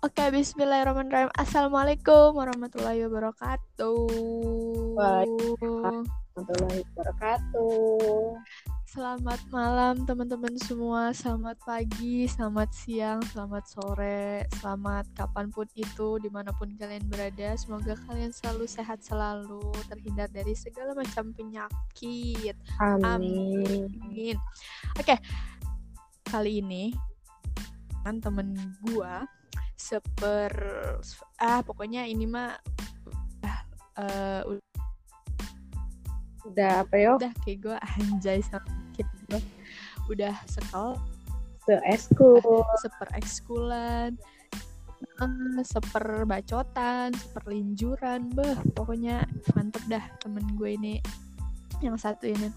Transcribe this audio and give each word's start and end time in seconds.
Oke, 0.00 0.32
bismillahirrahmanirrahim. 0.32 1.28
Assalamualaikum 1.36 2.32
warahmatullahi 2.32 3.04
wabarakatuh. 3.04 4.08
Waalaikumsalam. 4.96 6.08
warahmatullahi 6.08 6.80
wabarakatuh. 6.88 8.32
Selamat 8.88 9.40
malam 9.52 10.08
teman-teman 10.08 10.56
semua. 10.56 11.12
Selamat 11.12 11.60
pagi, 11.68 12.24
selamat 12.24 12.72
siang, 12.72 13.20
selamat 13.28 13.68
sore, 13.68 14.48
selamat 14.56 15.04
kapan 15.12 15.52
pun 15.52 15.68
itu, 15.76 16.16
di 16.16 16.32
mana 16.32 16.48
pun 16.56 16.72
kalian 16.80 17.04
berada. 17.04 17.52
Semoga 17.60 17.92
kalian 18.08 18.32
selalu 18.32 18.64
sehat 18.64 19.04
selalu, 19.04 19.68
terhindar 19.84 20.32
dari 20.32 20.56
segala 20.56 20.96
macam 20.96 21.28
penyakit. 21.36 22.56
Amin. 22.80 23.04
Amin. 24.00 24.36
Oke, 24.96 25.20
kali 26.24 26.64
ini 26.64 26.96
temen 28.00 28.56
gua 28.88 29.28
seper 29.80 30.52
ah 31.40 31.64
pokoknya 31.64 32.04
ini 32.04 32.28
mah 32.28 32.52
uh, 33.96 34.44
Udah 36.44 36.82
apa 36.84 36.96
yo? 36.96 37.12
udah 37.20 37.32
kayak 37.44 37.58
gue 37.64 37.76
anjay 38.00 38.38
sama 38.44 38.68
dikit 38.92 39.08
gue 39.28 39.40
udah 40.12 40.34
sekal 40.44 41.00
Se 41.64 41.76
eskul. 41.84 42.40
seper 42.80 43.08
ekskulan 43.16 44.16
eh, 45.00 45.64
seper 45.64 46.24
bacotan 46.24 47.12
seper 47.12 47.44
linjuran 47.48 48.32
beh 48.32 48.56
pokoknya 48.76 49.28
mantep 49.52 49.84
dah 49.88 50.04
temen 50.24 50.44
gue 50.56 50.76
ini 50.76 50.94
yang 51.84 51.96
satu 51.96 52.28
ini 52.28 52.48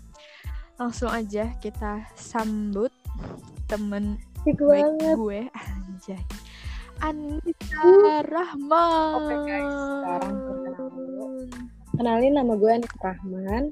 langsung 0.79 1.11
aja 1.11 1.51
kita 1.61 2.07
sambut 2.17 2.89
temen 3.69 4.17
baik 4.43 4.59
banget. 4.59 5.15
gue 5.15 5.41
anjay 5.53 6.21
Anissa 6.99 7.80
Uh. 7.80 8.22
Rahman 8.23 9.13
Oke, 9.17 9.36
guys, 9.44 9.66
sekarang 9.66 10.33
perkenalan 10.38 10.91
dulu. 10.91 11.25
Kenalin 11.94 12.33
nama 12.33 12.53
gue 12.53 12.72
Anis 12.72 12.94
Rahman. 12.97 13.63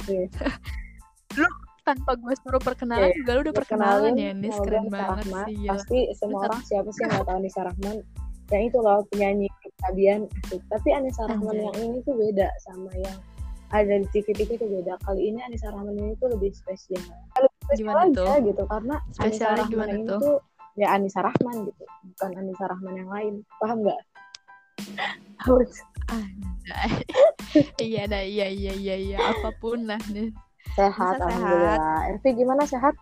Oke, 0.00 0.18
tanpa 1.86 2.12
gue 2.14 2.34
suruh 2.38 2.60
perkenalan 2.60 3.08
Oke, 3.08 3.18
juga 3.18 3.30
lu 3.32 3.40
udah 3.42 3.56
perkenalan 3.56 4.12
ya 4.14 4.30
Nis 4.32 4.54
keren 4.60 4.86
Anissa 4.86 4.92
banget 4.92 5.16
Rahman. 5.24 5.44
sih 5.44 5.54
gila. 5.56 5.70
Pasti 5.72 5.98
semua 6.14 6.40
orang 6.44 6.62
siapa 6.62 6.88
sih 6.90 7.00
yang 7.00 7.10
gak 7.10 7.24
tahu 7.24 7.36
Anissa 7.36 7.60
Rahman? 7.64 7.96
Yang 8.50 8.62
itu 8.66 8.78
loh 8.78 8.98
penyanyi 9.08 9.46
Fabian 9.80 10.20
asik. 10.44 10.60
Tapi 10.68 10.88
Anissa 10.90 11.22
Rahman 11.24 11.50
Anjay. 11.50 11.64
yang 11.64 11.76
ini 11.80 11.98
tuh 12.02 12.14
beda 12.14 12.48
sama 12.60 12.90
yang 12.96 13.16
ada 13.70 13.94
di 13.96 14.06
TV-TV 14.10 14.50
itu 14.52 14.66
beda. 14.68 14.92
Kali 15.00 15.22
ini 15.24 15.38
Anissa 15.40 15.70
Rahman 15.70 15.94
ini 15.94 16.12
tuh 16.16 16.28
lebih 16.28 16.50
spesial. 16.52 17.00
Lebih 17.38 17.58
spesial 17.64 17.78
Gimana 17.80 18.02
aja 18.04 18.18
tuh? 18.18 18.34
gitu 18.44 18.62
karena 18.66 18.94
Anissa 18.98 19.20
Spesialnya 19.22 19.56
Rahman 19.56 19.70
gimana 19.70 19.92
ini 19.94 20.04
tuh? 20.04 20.18
tuh 20.20 20.36
ya 20.74 20.92
Anissa 20.92 21.20
Rahman 21.20 21.66
gitu, 21.66 21.82
bukan 22.14 22.30
Anissa 22.36 22.64
Rahman 22.66 22.94
yang 22.96 23.10
lain. 23.10 23.34
Paham 23.58 23.82
nggak? 23.82 24.00
Harus 25.44 25.72
iya 27.80 28.06
dah 28.06 28.22
iya 28.22 28.46
iya 28.46 28.72
iya 28.72 28.94
iya 28.96 29.18
apa 29.18 29.50
pun 29.56 29.82
lah 29.84 29.98
nih 30.06 30.30
sehat, 30.72 31.16
Bisa 31.16 31.18
sehat. 31.18 31.20
alhamdulillah. 31.20 32.08
Ervi 32.08 32.30
gimana 32.34 32.62
sehat? 32.64 32.94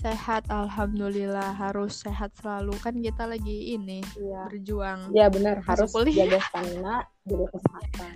sehat 0.00 0.48
alhamdulillah 0.48 1.52
harus 1.52 2.00
sehat 2.00 2.32
selalu 2.34 2.72
kan 2.80 2.96
kita 2.96 3.28
lagi 3.28 3.76
ini 3.76 4.00
Iya. 4.16 4.48
berjuang 4.48 5.12
Ya 5.12 5.28
benar 5.28 5.60
harus 5.60 5.92
kuliah. 5.92 6.24
jaga 6.24 6.38
stamina, 6.42 6.96
jaga 7.28 7.46
kesehatan. 7.52 8.14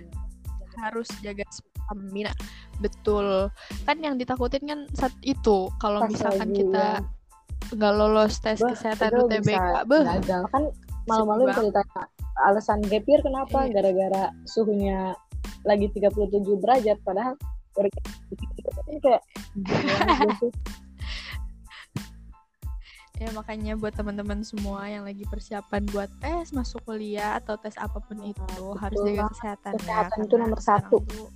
harus 0.75 1.07
jaga 1.21 1.45
stamina 1.47 2.33
betul 2.77 3.47
kan 3.85 3.97
yang 4.01 4.17
ditakutin 4.17 4.65
kan 4.65 4.79
saat 4.91 5.13
itu 5.21 5.69
kalau 5.77 6.03
misalkan 6.03 6.49
lagi, 6.49 6.59
kita 6.59 6.85
nggak 7.73 7.93
lolos 7.97 8.37
tes 8.43 8.59
Bah, 8.61 8.73
kesehatan 8.73 9.11
UTBK 9.25 9.85
gagal. 9.87 10.41
Kan 10.53 10.63
malu-malu 11.09 11.49
bisa 11.49 11.61
ditanya 11.65 12.01
alasan 12.45 12.83
gap 12.85 13.05
year 13.07 13.21
kenapa? 13.23 13.65
Iya. 13.65 13.79
gara-gara 13.79 14.23
suhunya 14.45 15.15
lagi 15.65 15.89
37 15.93 16.61
derajat 16.61 16.97
padahal 17.01 17.33
kayak 17.75 19.23
ya 23.15 23.31
makanya 23.31 23.79
buat 23.79 23.95
teman-teman 23.95 24.43
semua 24.43 24.91
yang 24.91 25.07
lagi 25.07 25.23
persiapan 25.23 25.87
buat 25.87 26.11
tes 26.19 26.51
masuk 26.51 26.83
kuliah 26.83 27.39
atau 27.39 27.55
tes 27.55 27.75
apa 27.79 28.03
pun 28.03 28.19
Nah, 28.19 28.27
itu 28.27 28.43
betul 28.43 28.75
harus 28.75 28.97
jaga 29.07 29.23
kesehatan 29.31 29.71
Kesehatan 29.79 30.17
ya, 30.19 30.25
itu 30.27 30.35
nomor 30.35 30.59
satu. 30.59 30.97
tuh 31.07 31.27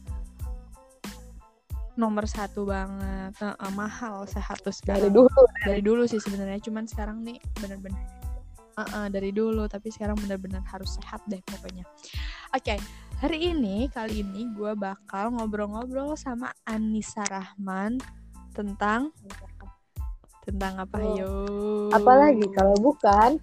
nomor 2.00 2.24
satu 2.24 2.64
banget. 2.64 3.36
Heeh, 3.44 3.72
mahal 3.76 4.24
sehat 4.24 4.64
tuh 4.64 4.72
sekarang. 4.72 5.12
dari 5.12 5.12
dulu 5.12 5.42
dari 5.68 5.82
dulu 5.84 6.04
sih 6.08 6.24
sebenarnya 6.24 6.64
cuman 6.64 6.88
sekarang 6.88 7.20
nih 7.28 7.36
bener-bener 7.60 8.00
Heeh, 8.80 9.12
dari 9.12 9.36
dulu 9.36 9.68
tapi 9.68 9.92
sekarang 9.92 10.16
bener-bener 10.24 10.64
harus 10.64 10.96
sehat 10.96 11.20
deh 11.28 11.44
pokoknya. 11.44 11.84
Oke 12.56 12.80
hari 13.20 13.52
ini 13.52 13.92
kali 13.92 14.24
ini 14.24 14.48
gue 14.56 14.72
bakal 14.80 15.36
ngobrol-ngobrol 15.36 16.16
sama 16.16 16.56
Anissa 16.64 17.28
Rahman 17.28 18.00
tentang 18.56 19.12
tentang 20.48 20.80
apa 20.80 21.04
Oh, 21.04 21.16
yo? 21.20 21.34
Apalagi 21.92 22.48
kalau 22.56 22.80
bukan? 22.80 23.36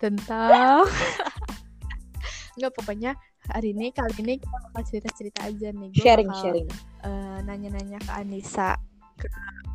Tentang 0.00 0.88
nggak 2.56 2.72
pokoknya 2.72 3.12
hari 3.52 3.76
ini 3.76 3.92
kali 3.92 4.14
ini 4.24 4.34
kita 4.40 4.56
bakal 4.70 4.82
cerita 4.88 5.08
cerita 5.12 5.40
aja 5.44 5.68
nih. 5.74 5.88
Gua 5.92 6.04
sharing 6.04 6.28
bakal, 6.30 6.42
sharing. 6.42 6.68
eh, 7.04 7.38
nanya-nanya 7.44 7.98
ke 8.00 8.12
Anissa 8.14 8.70
ke, 9.20 9.26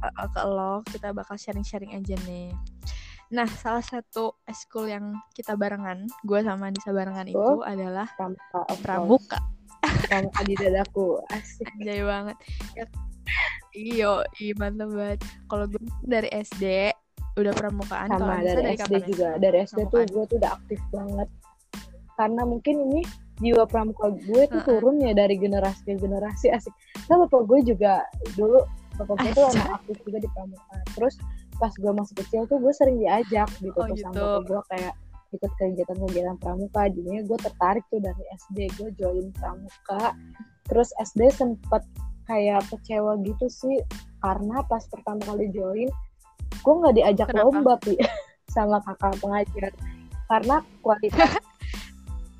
eh, 0.06 0.30
ke 0.34 0.42
lo. 0.48 0.82
Kita 0.88 1.14
bakal 1.14 1.36
sharing-sharing 1.38 1.94
aja 1.94 2.16
nih. 2.26 2.50
Nah 3.30 3.46
salah 3.46 3.86
satu 3.86 4.42
eskul 4.50 4.90
yang 4.90 5.14
kita 5.38 5.54
barengan 5.54 6.10
gue 6.26 6.40
sama 6.42 6.74
Anissa 6.74 6.90
barengan 6.90 7.30
itu 7.30 7.38
Betul. 7.38 7.62
adalah 7.62 8.08
pramuka 8.18 8.60
pramuka 8.82 9.38
pramuka. 10.10 10.42
Di 10.50 10.54
dadaku 10.58 11.22
asik. 11.30 11.70
Anjay 11.78 12.02
banget. 12.02 12.38
Ya, 12.74 12.86
iyo 13.78 14.14
iya 14.42 14.54
mantap 14.58 14.90
banget. 14.90 15.20
Kalau 15.46 15.70
gue 15.70 15.82
dari 16.02 16.30
SD 16.34 16.90
udah 17.38 17.54
pramukaan. 17.54 18.10
Sama 18.10 18.42
Anissa 18.42 18.58
dari, 18.58 18.74
SD 18.74 18.82
kapan 18.82 18.98
ya? 18.98 19.06
juga. 19.06 19.30
Dari 19.38 19.58
SD 19.62 19.78
tuh 19.78 19.86
Pramukaan. 19.86 20.10
gue 20.10 20.24
tuh 20.26 20.38
udah 20.42 20.52
aktif 20.58 20.82
banget. 20.90 21.30
Karena 22.18 22.42
mungkin 22.44 22.76
ini 22.90 23.02
jiwa 23.40 23.64
pramuka 23.66 24.12
gue 24.14 24.42
tuh 24.52 24.60
Heeh. 24.60 24.68
turun 24.68 24.96
ya 25.00 25.12
dari 25.16 25.36
generasi 25.40 25.82
ke 25.88 25.96
generasi 25.96 26.52
asik 26.52 26.74
nah 27.08 27.16
bapak 27.24 27.48
gue 27.48 27.60
juga 27.76 28.04
dulu 28.36 28.64
bapak 29.00 29.16
gue 29.24 29.32
tuh 29.32 29.44
Anjay. 29.48 29.60
emang 29.64 29.76
aktif 29.80 29.98
juga 30.04 30.18
di 30.20 30.30
pramuka 30.36 30.76
terus 30.96 31.16
pas 31.60 31.74
gue 31.76 31.92
masih 31.92 32.16
kecil 32.24 32.42
tuh 32.48 32.58
gue 32.60 32.74
sering 32.76 32.98
diajak 33.00 33.50
gitu 33.64 33.76
Oh, 33.80 33.88
sama 33.88 33.96
gitu. 33.96 34.20
bapak 34.20 34.44
gue 34.48 34.62
kayak 34.76 34.94
ikut 35.30 35.52
kegiatan-kegiatan 35.62 36.38
pramuka 36.42 36.82
jadinya 36.90 37.22
gue 37.22 37.38
tertarik 37.38 37.86
tuh 37.94 38.02
dari 38.02 38.24
SD 38.34 38.58
gue 38.82 38.90
join 38.98 39.28
pramuka 39.38 40.18
terus 40.66 40.90
SD 41.00 41.30
sempet 41.34 41.84
kayak 42.26 42.66
kecewa 42.70 43.18
gitu 43.26 43.46
sih 43.50 43.78
karena 44.22 44.62
pas 44.66 44.84
pertama 44.90 45.22
kali 45.26 45.50
join 45.54 45.90
gue 46.60 46.74
nggak 46.82 46.96
diajak 46.98 47.28
Kenapa? 47.30 47.46
lomba 47.46 47.74
pi 47.82 47.96
sama 48.54 48.82
kakak 48.82 49.16
pengajar 49.22 49.72
karena 50.30 50.56
kualitas 50.82 51.32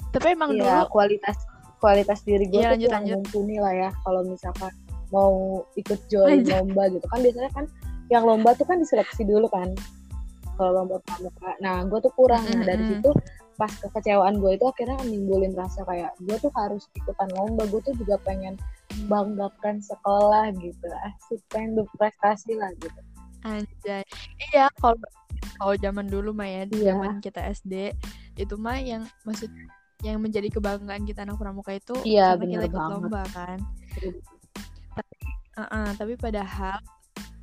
tapi 0.10 0.34
emang 0.34 0.52
ya 0.56 0.84
dulu 0.84 0.94
kualitas 0.94 1.38
kualitas 1.80 2.20
diri 2.24 2.46
gue 2.48 2.60
Iya, 2.60 2.76
tuh 2.76 2.92
lanjut, 2.92 3.18
mumpuni 3.24 3.56
lah 3.58 3.74
ya 3.74 3.90
kalau 4.04 4.22
misalkan 4.26 4.72
mau 5.10 5.64
ikut 5.74 6.00
join 6.08 6.44
Lanjut. 6.44 6.54
lomba 6.54 6.84
gitu 6.94 7.06
kan 7.10 7.20
biasanya 7.24 7.52
kan 7.56 7.66
yang 8.10 8.24
lomba 8.26 8.54
tuh 8.54 8.66
kan 8.68 8.78
diseleksi 8.78 9.24
dulu 9.26 9.48
kan 9.50 9.70
kalau 10.58 10.84
lomba 10.84 11.00
pramuka 11.08 11.56
nah 11.60 11.82
gue 11.86 12.00
tuh 12.00 12.12
kurang 12.14 12.44
nah 12.46 12.66
dari 12.66 12.84
Mm-mm. 12.84 13.02
situ 13.02 13.12
pas 13.56 13.72
kekecewaan 13.76 14.40
gue 14.40 14.56
itu 14.56 14.66
akhirnya 14.66 14.98
nimbulin 15.04 15.52
rasa 15.52 15.84
kayak 15.84 16.16
gue 16.24 16.38
tuh 16.40 16.52
harus 16.56 16.88
ikutan 16.96 17.28
lomba 17.34 17.68
gue 17.68 17.82
tuh 17.82 17.96
juga 17.96 18.16
pengen 18.24 18.56
banggakan 19.08 19.80
sekolah 19.80 20.52
gitu 20.58 20.88
asik 21.06 21.40
pengen 21.48 21.76
berprestasi 21.76 22.56
lah 22.56 22.72
gitu 22.78 23.00
Anjay. 23.40 24.04
Iya, 24.52 24.68
kalau 24.84 25.00
kalau 25.56 25.76
zaman 25.80 26.12
dulu 26.12 26.36
mah 26.36 26.44
ya, 26.44 26.68
Iya. 26.68 26.92
zaman 26.92 27.24
kita 27.24 27.40
SD, 27.48 27.96
itu 28.36 28.56
mah 28.60 28.76
yang 28.76 29.08
maksud 29.24 29.48
yang 30.00 30.24
menjadi 30.24 30.48
kebanggaan 30.48 31.04
kita 31.04 31.28
anak 31.28 31.36
pramuka 31.36 31.76
itu 31.76 31.96
Iya, 32.08 32.40
karena 32.40 32.46
kita 32.48 32.66
ikut 32.72 32.80
banget. 32.80 32.94
lomba 32.96 33.22
kan. 33.36 33.58
Tapi, 34.96 35.16
uh-uh, 35.60 35.88
tapi 36.00 36.14
padahal 36.16 36.78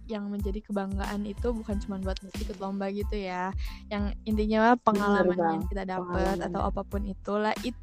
yang 0.06 0.30
menjadi 0.30 0.62
kebanggaan 0.62 1.26
itu 1.26 1.50
bukan 1.50 1.76
cuma 1.82 1.98
buat 1.98 2.16
ikut 2.38 2.56
lomba 2.62 2.88
gitu 2.94 3.18
ya. 3.18 3.50
Yang 3.90 4.14
intinya 4.24 4.78
pengalaman 4.78 5.36
yang 5.36 5.64
kita 5.66 5.82
dapat 5.84 6.38
atau 6.40 6.60
apa 6.62 6.86
pun 6.86 7.04
itulah 7.04 7.52
itu 7.66 7.76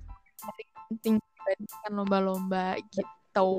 penting 0.90 1.20
dibandingkan 1.20 1.92
lomba-lomba 1.92 2.66
gitu. 2.96 3.50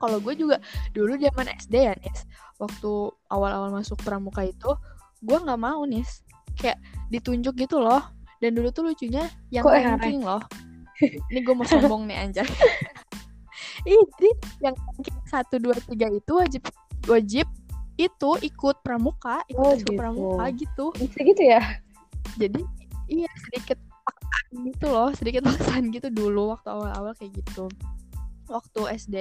Kalau 0.00 0.18
gue 0.20 0.34
juga 0.34 0.56
dulu 0.96 1.14
zaman 1.20 1.46
SD 1.60 1.74
ya 1.76 1.94
Nis, 2.00 2.24
waktu 2.56 3.12
awal-awal 3.28 3.70
masuk 3.70 4.00
pramuka 4.00 4.42
itu, 4.44 4.72
gue 5.20 5.36
nggak 5.36 5.60
mau 5.60 5.84
Nis, 5.84 6.24
kayak 6.56 6.80
ditunjuk 7.12 7.54
gitu 7.54 7.78
loh. 7.78 8.02
Dan 8.38 8.56
dulu 8.56 8.68
tuh 8.72 8.84
lucunya 8.86 9.24
yang 9.48 9.64
Kok 9.64 9.72
ranking 9.72 10.20
loh. 10.24 10.42
Ini 11.32 11.38
gue 11.44 11.54
mau 11.56 11.64
sombong 11.64 12.08
nih 12.08 12.16
anjay. 12.20 12.46
Ih, 13.88 14.02
jadi 14.18 14.30
yang 14.70 14.74
ranking 14.74 15.18
satu 15.28 15.60
dua 15.62 15.76
tiga 15.86 16.10
itu 16.10 16.32
wajib 16.34 16.62
wajib 17.06 17.46
itu 17.96 18.30
ikut 18.44 18.76
pramuka 18.84 19.40
ikut 19.48 19.62
Oh, 19.62 19.72
gitu. 19.72 19.96
pramuka 19.96 20.44
gitu 20.52 20.84
bisa 21.00 21.18
gitu 21.24 21.42
ya 21.48 21.62
jadi 22.36 22.60
iya 23.08 23.30
sedikit 23.48 23.80
paksaan 24.04 24.52
gitu 24.68 24.86
loh 24.92 25.10
sedikit 25.16 25.42
paksaan 25.48 25.88
gitu 25.94 26.12
dulu 26.12 26.52
waktu 26.52 26.68
awal-awal 26.68 27.16
kayak 27.16 27.40
gitu 27.40 27.72
waktu 28.52 28.80
SD 29.00 29.16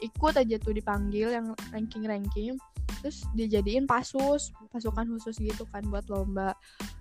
ikut 0.00 0.34
aja 0.34 0.56
tuh 0.58 0.72
dipanggil 0.72 1.28
yang 1.34 1.52
ranking-ranking 1.70 2.56
terus 3.04 3.22
dijadiin 3.36 3.84
pasus 3.84 4.50
pasukan 4.72 5.06
khusus 5.18 5.36
gitu 5.36 5.68
kan 5.68 5.84
buat 5.92 6.08
lomba 6.08 6.56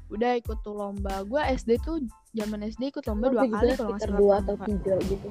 udah 0.09 0.31
ikut 0.37 0.57
tuh 0.61 0.75
lomba. 0.75 1.25
Gue 1.25 1.41
SD 1.41 1.81
tuh 1.81 2.03
zaman 2.35 2.65
SD 2.67 2.93
ikut 2.93 3.03
lomba 3.09 3.31
dua 3.31 3.43
kali 3.47 3.71
kalau 3.73 3.89
nggak 3.95 4.01
salah. 4.05 4.19
dua 4.19 4.33
atau 4.43 4.55
tiga 4.67 4.95
gitu. 5.07 5.29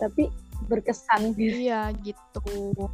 Tapi 0.00 0.22
berkesan 0.68 1.34
gitu 1.36 1.56
iya 1.68 1.92
gitu. 2.00 2.88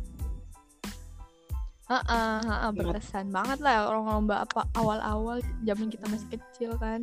Heeh, 1.86 2.38
heeh, 2.42 2.70
berkesan 2.74 3.30
banget 3.30 3.62
lah 3.62 3.86
orang 3.86 4.04
lomba 4.10 4.42
apa 4.42 4.66
awal-awal 4.74 5.38
zaman 5.62 5.86
kita 5.86 6.06
masih 6.10 6.28
kecil 6.34 6.74
kan. 6.82 6.98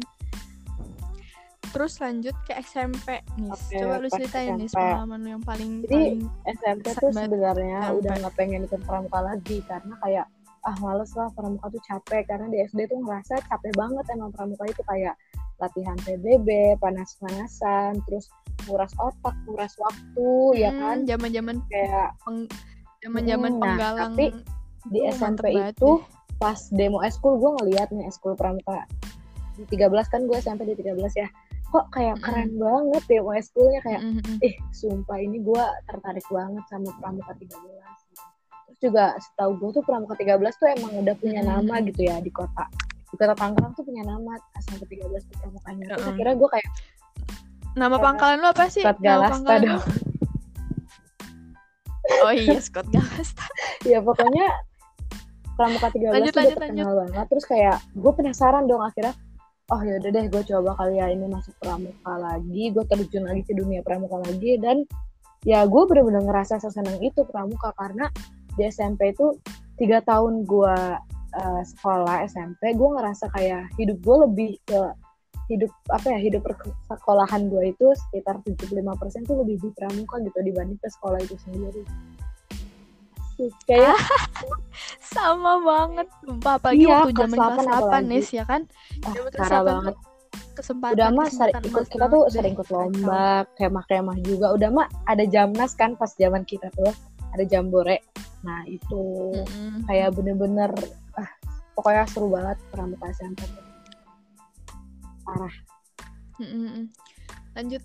Terus 1.72 1.98
lanjut 2.04 2.36
ke 2.46 2.54
SMP 2.62 3.24
nih. 3.40 3.50
Oke, 3.50 3.80
Coba 3.82 3.96
lu 3.98 4.08
ceritain 4.12 4.54
nih 4.60 4.70
pengalaman 4.70 5.20
lu 5.24 5.30
yang 5.40 5.44
paling 5.44 5.82
Jadi, 5.88 5.90
paling 5.90 6.22
SMP 6.46 6.86
tuh 7.00 7.10
sebenarnya 7.16 7.80
udah 7.96 8.14
nggak 8.22 8.36
pengen 8.36 8.68
ikut 8.68 8.82
pramuka 8.86 9.20
lagi 9.24 9.58
karena 9.66 9.96
kayak 10.04 10.28
ah 10.64 10.76
males 10.80 11.12
lah 11.14 11.28
pramuka 11.32 11.68
tuh 11.70 11.84
capek 11.84 12.24
karena 12.26 12.48
di 12.48 12.64
SD 12.64 12.88
tuh 12.88 13.00
ngerasa 13.00 13.44
capek 13.44 13.74
banget 13.76 14.06
emang 14.12 14.32
pramuka 14.32 14.64
itu 14.66 14.82
kayak 14.86 15.16
latihan 15.62 15.96
PBB, 16.02 16.48
panas-panasan, 16.78 18.02
terus 18.04 18.28
nguras 18.66 18.92
otak, 18.98 19.36
nguras 19.46 19.76
waktu, 19.78 20.30
ya 20.58 20.72
Hmm, 20.72 20.80
kan? 20.82 20.98
zaman-zaman 21.06 21.56
Kayak 21.70 22.16
peng 22.22 22.48
zaman-zaman 23.00 23.52
Hmm, 23.52 23.60
nah, 23.60 23.68
penggalang 23.70 24.12
tapi 24.12 24.26
di 24.86 25.00
SMP 25.08 25.44
itu 25.54 25.92
deh. 26.00 26.00
pas 26.36 26.60
demo 26.70 27.00
eskul 27.00 27.40
gue 27.40 27.52
ngeliat 27.56 27.88
nih 27.92 28.08
eskul 28.08 28.36
pramuka 28.36 28.84
di 29.56 29.64
13 29.70 29.88
kan 30.10 30.22
gue 30.26 30.36
SMP 30.36 30.66
di 30.66 30.76
13 30.76 31.00
ya 31.16 31.28
kok 31.70 31.88
kayak 31.90 32.20
Mm-mm. 32.20 32.26
keren 32.26 32.52
banget 32.54 33.04
demo 33.08 33.32
eskulnya 33.32 33.80
kayak 33.80 34.02
Mm, 34.02 34.20
mm, 34.20 34.24
mm. 34.28 34.38
ih 34.42 34.56
sumpah 34.72 35.18
ini 35.18 35.40
gue 35.40 35.64
tertarik 35.86 36.26
banget 36.28 36.64
sama 36.68 36.90
pramuka 37.00 37.32
13 37.34 37.48
terus 37.48 37.93
juga 38.84 39.16
setahu 39.16 39.56
gue 39.64 39.70
tuh 39.80 39.84
pramuka 39.88 40.20
13 40.20 40.44
tuh 40.60 40.68
emang 40.76 40.92
udah 41.00 41.16
punya 41.16 41.40
Mm-mm. 41.40 41.64
nama 41.64 41.76
gitu 41.88 42.02
ya 42.04 42.20
di 42.20 42.32
kota 42.36 42.68
di 42.84 43.16
kota 43.16 43.34
Tangerang 43.40 43.72
tuh 43.78 43.88
punya 43.88 44.04
nama 44.04 44.36
SMP 44.60 45.00
13 45.00 45.08
tuh 45.32 45.36
pramukanya 45.40 45.84
terus 45.88 46.04
Mm-mm. 46.04 46.12
akhirnya 46.12 46.36
gue 46.36 46.50
kayak 46.60 46.70
Nama 47.74 47.98
pangkalan 47.98 48.38
lu 48.38 48.54
apa 48.54 48.70
sih? 48.70 48.86
Scott 48.86 49.02
Galasta 49.02 49.54
dong 49.58 49.82
Oh 52.22 52.30
iya, 52.30 52.62
Scott 52.62 52.86
Galasta. 52.94 53.46
ya 53.82 53.98
pokoknya 53.98 54.46
pramuka 55.58 55.90
13 55.90 56.14
Lanjut, 56.14 56.34
tuh 56.34 56.42
lanjut, 56.42 56.54
udah 56.54 56.60
terkenal 56.62 56.92
banget 57.08 57.26
terus 57.34 57.46
kayak 57.50 57.78
gue 57.98 58.12
penasaran 58.14 58.70
dong 58.70 58.84
akhirnya 58.86 59.14
oh 59.72 59.82
yaudah 59.82 60.10
deh 60.12 60.26
gue 60.28 60.44
coba 60.44 60.72
kali 60.76 61.00
ya 61.00 61.08
ini 61.10 61.26
masuk 61.30 61.56
pramuka 61.58 62.14
lagi 62.20 62.64
gue 62.74 62.84
terjun 62.86 63.24
lagi 63.26 63.42
ke 63.48 63.54
dunia 63.56 63.80
pramuka 63.82 64.20
lagi 64.22 64.60
dan 64.60 64.84
ya 65.48 65.64
gue 65.68 65.84
bener-bener 65.88 66.24
ngerasa 66.24 66.60
seseneng 66.60 67.00
itu 67.00 67.24
pramuka 67.28 67.72
karena 67.80 68.12
di 68.58 68.64
SMP 68.70 69.14
itu 69.14 69.38
tiga 69.78 70.00
tahun 70.06 70.46
gue 70.46 70.76
eh, 71.34 71.62
sekolah 71.66 72.26
SMP 72.30 72.78
gue 72.78 72.90
ngerasa 73.00 73.26
kayak 73.34 73.74
hidup 73.80 73.98
gue 74.02 74.18
lebih 74.30 74.52
ke 74.66 74.80
hidup 75.52 75.72
apa 75.92 76.08
ya 76.08 76.20
hidup 76.24 76.42
persekolahan 76.48 77.52
gue 77.52 77.76
itu 77.76 77.88
sekitar 78.08 78.40
75% 78.48 79.28
tuh 79.28 79.44
lebih 79.44 79.60
di 79.60 79.70
pramuka 79.76 80.24
gitu 80.24 80.40
dibanding 80.40 80.80
ke 80.80 80.88
sekolah 80.88 81.20
itu 81.20 81.36
sendiri 81.44 81.84
kayak 83.68 83.98
Sama 85.14 85.62
banget. 85.62 86.08
Sumpah, 86.26 86.58
apalagi 86.58 86.86
Iya, 86.86 87.06
waktu 87.06 87.14
zaman 87.14 87.38
8 87.38 87.38
kelas 87.38 87.66
8 87.66 87.70
apalagi. 87.70 88.06
nih 88.10 88.24
ya 88.34 88.44
kan. 88.50 88.62
ah, 89.04 89.14
kelas 89.14 89.36
parah 89.38 89.62
8 89.62 89.70
banget 89.70 89.96
kesempatan 90.54 90.94
udah 90.96 91.10
mah 91.14 91.28
sering 91.30 91.62
ikut 91.66 91.86
kita 91.90 92.06
tuh 92.10 92.24
sering 92.30 92.54
ikut 92.54 92.70
lomba 92.70 93.46
kemah-kemah 93.58 94.18
juga 94.22 94.54
udah 94.54 94.70
mah 94.70 94.88
ada 95.10 95.26
jamnas 95.26 95.74
kan 95.74 95.98
pas 95.98 96.14
zaman 96.14 96.46
kita 96.46 96.70
tuh 96.78 96.94
ada 97.34 97.44
jambore 97.44 97.98
nah 98.40 98.62
itu 98.66 99.02
Mm-mm. 99.34 99.84
kayak 99.84 100.12
bener-bener 100.12 100.72
ah 101.14 101.30
pokoknya 101.74 102.04
seru 102.06 102.28
banget 102.28 102.58
pramuka 102.70 103.08
SMP 103.12 103.42
parah 105.24 105.54
Mm-mm. 106.36 106.90
Lanjut 107.54 107.82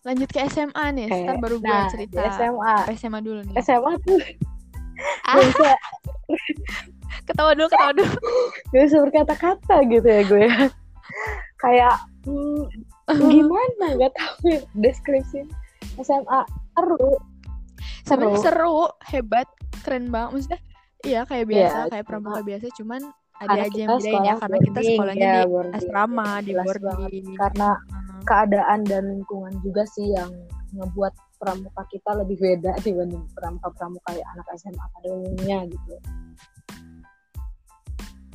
lanjut 0.00 0.26
ke 0.26 0.40
SMA 0.46 0.84
nih. 0.94 1.06
kayak 1.06 1.26
Ntar 1.26 1.36
baru 1.38 1.56
gue 1.58 1.68
nah 1.68 1.90
cerita. 1.90 2.16
di 2.16 2.30
SMA 2.32 2.74
SMA 2.94 3.18
dulu 3.20 3.40
nih. 3.42 3.54
SMA 3.60 3.92
tuh 4.00 4.20
Ah. 5.22 5.34
gak 5.34 5.44
bisa 5.46 5.70
Ketawa 7.26 7.52
dulu, 7.52 7.66
ketawa 7.68 7.92
dulu. 7.92 8.14
gak 8.70 8.82
bisa 8.82 8.96
berkata-kata 9.00 9.76
gitu 9.86 10.06
ya 10.06 10.22
gue 10.24 10.46
kayak 11.58 11.94
hmm, 12.24 12.62
gimana 13.28 13.86
nggak 13.92 14.12
tahu 14.14 14.34
ya 14.46 14.60
deskripsi 14.74 15.44
SMA 15.98 16.40
seru 16.72 17.18
seru. 18.10 18.30
seru, 18.36 18.78
hebat, 19.06 19.48
keren 19.80 20.08
banget. 20.08 20.30
Maksudnya 20.34 20.60
iya 21.02 21.20
kayak 21.22 21.44
Iya, 21.44 21.50
biasa, 21.50 21.78
kayak 21.86 21.96
cuma- 21.96 22.08
pramuka 22.10 22.40
biasa, 22.42 22.66
cuman 22.74 23.02
ada 23.32 23.48
karena 23.48 23.64
aja 23.64 23.78
yang 23.78 23.90
bedain 23.90 24.20
ya 24.20 24.34
karena 24.36 24.56
kita 24.60 24.80
sekolahnya 24.82 25.24
ya, 25.24 25.32
di 25.32 25.48
boarding. 25.48 25.74
asrama, 25.74 26.28
di 26.38 26.50
Jelas 26.50 26.66
boarding. 26.68 27.26
karena 27.34 27.68
Hmm. 27.72 28.20
keadaan 28.22 28.78
dan 28.84 29.02
lingkungan 29.10 29.54
juga 29.60 29.82
sih 29.86 30.06
yang 30.10 30.30
ngebuat 30.70 31.10
pramuka 31.36 31.82
kita 31.88 32.10
lebih 32.14 32.36
beda 32.36 32.72
dibanding 32.84 33.24
pramuka-pramuka 33.32 34.10
ya 34.12 34.24
anak 34.30 34.46
SMA 34.54 34.84
pada 34.92 35.08
umumnya 35.08 35.58
gitu. 35.66 35.94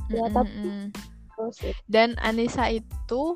Ya, 0.08 0.22
Mm-mm, 0.22 0.34
tapi- 0.34 0.54
mm-mm. 0.56 0.86
Terus 1.36 1.56
ya, 1.60 1.74
Dan 1.86 2.10
Anissa 2.18 2.66
itu 2.68 3.36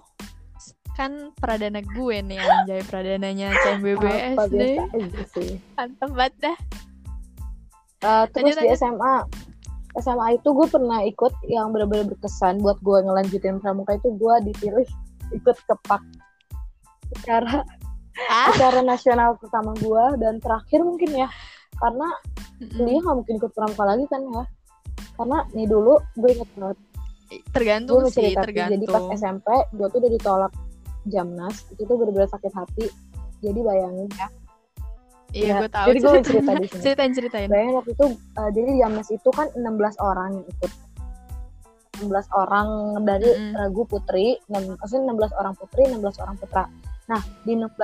kan 0.99 1.31
pradana 1.39 1.79
gue 1.79 2.17
nih 2.19 2.35
anjay 2.35 2.83
pradananya 2.83 3.55
CMBBS 3.63 4.35
apa 4.35 4.43
deh. 4.51 4.75
Mantep 5.79 6.09
banget 6.11 6.33
dah. 6.43 6.57
Uh, 8.03 8.23
terus 8.35 8.55
Lanjut, 8.55 8.59
di 8.59 8.67
lanjut. 8.67 8.79
SMA 8.83 9.15
SMA 10.03 10.27
itu 10.35 10.49
gue 10.51 10.67
pernah 10.67 10.99
ikut 11.03 11.33
yang 11.47 11.71
benar-benar 11.71 12.11
berkesan 12.11 12.59
buat 12.59 12.75
gue 12.83 12.99
ngelanjutin 12.99 13.63
pramuka 13.63 13.95
itu 13.95 14.11
gue 14.15 14.33
dipilih 14.51 14.87
ikut 15.31 15.55
ke 15.55 15.75
PAK 15.87 16.03
secara 17.15 17.63
Ah. 18.27 18.51
secara 18.51 18.83
nasional 18.83 19.39
pertama 19.39 19.71
gue 19.79 20.03
dan 20.19 20.43
terakhir 20.43 20.83
mungkin 20.83 21.07
ya 21.15 21.31
karena 21.79 22.07
Mm-mm. 22.59 22.75
kuliah 22.75 22.99
nggak 22.99 23.15
mungkin 23.15 23.35
ikut 23.39 23.51
pramuka 23.55 23.83
lagi 23.87 24.05
kan 24.11 24.21
ya 24.27 24.43
karena 25.15 25.37
nih 25.55 25.67
dulu 25.71 25.95
gue 26.19 26.29
inget 26.35 26.49
banget 26.59 26.77
Tergantung 27.55 28.03
gue 28.03 28.09
mau 28.09 28.11
sih, 28.11 28.35
tergantung. 28.35 28.75
jadi 28.75 28.85
pas 28.91 29.05
SMP 29.15 29.47
gue 29.71 29.87
tuh 29.87 29.97
udah 30.03 30.11
ditolak 30.11 30.51
jamnas 31.05 31.63
itu 31.71 31.81
tuh 31.81 31.95
bener-bener 31.95 32.27
sakit 32.27 32.51
hati 32.51 32.85
jadi 33.39 33.59
bayangin 33.61 34.09
ya 34.13 34.27
Iya, 35.29 35.45
Ya, 35.45 35.55
gue 35.61 35.69
tahu. 35.69 35.85
jadi 35.85 35.99
gue 36.01 36.13
cerita 36.25 36.51
di 36.55 36.65
sini. 36.65 36.81
Ceritain, 36.81 37.13
ceritain. 37.13 37.47
bayangin 37.47 37.77
waktu 37.77 37.91
itu 37.93 38.05
uh, 38.33 38.49
jadi 38.49 38.69
jamnas 38.75 39.09
itu 39.09 39.29
kan 39.29 39.45
16 39.53 39.61
orang 40.01 40.29
yang 40.33 40.45
ikut 40.49 40.71
16 41.99 42.09
orang 42.33 42.67
dari 43.03 43.29
Mm-mm. 43.29 43.53
ragu 43.53 43.83
putri 43.85 44.41
enam- 44.47 44.73
maksudnya 44.73 45.13
16 45.13 45.29
orang 45.35 45.53
putri 45.53 45.81
16 45.85 46.01
orang 46.17 46.35
putra 46.35 46.63
nah 47.05 47.21
di 47.43 47.53
16 47.53 47.77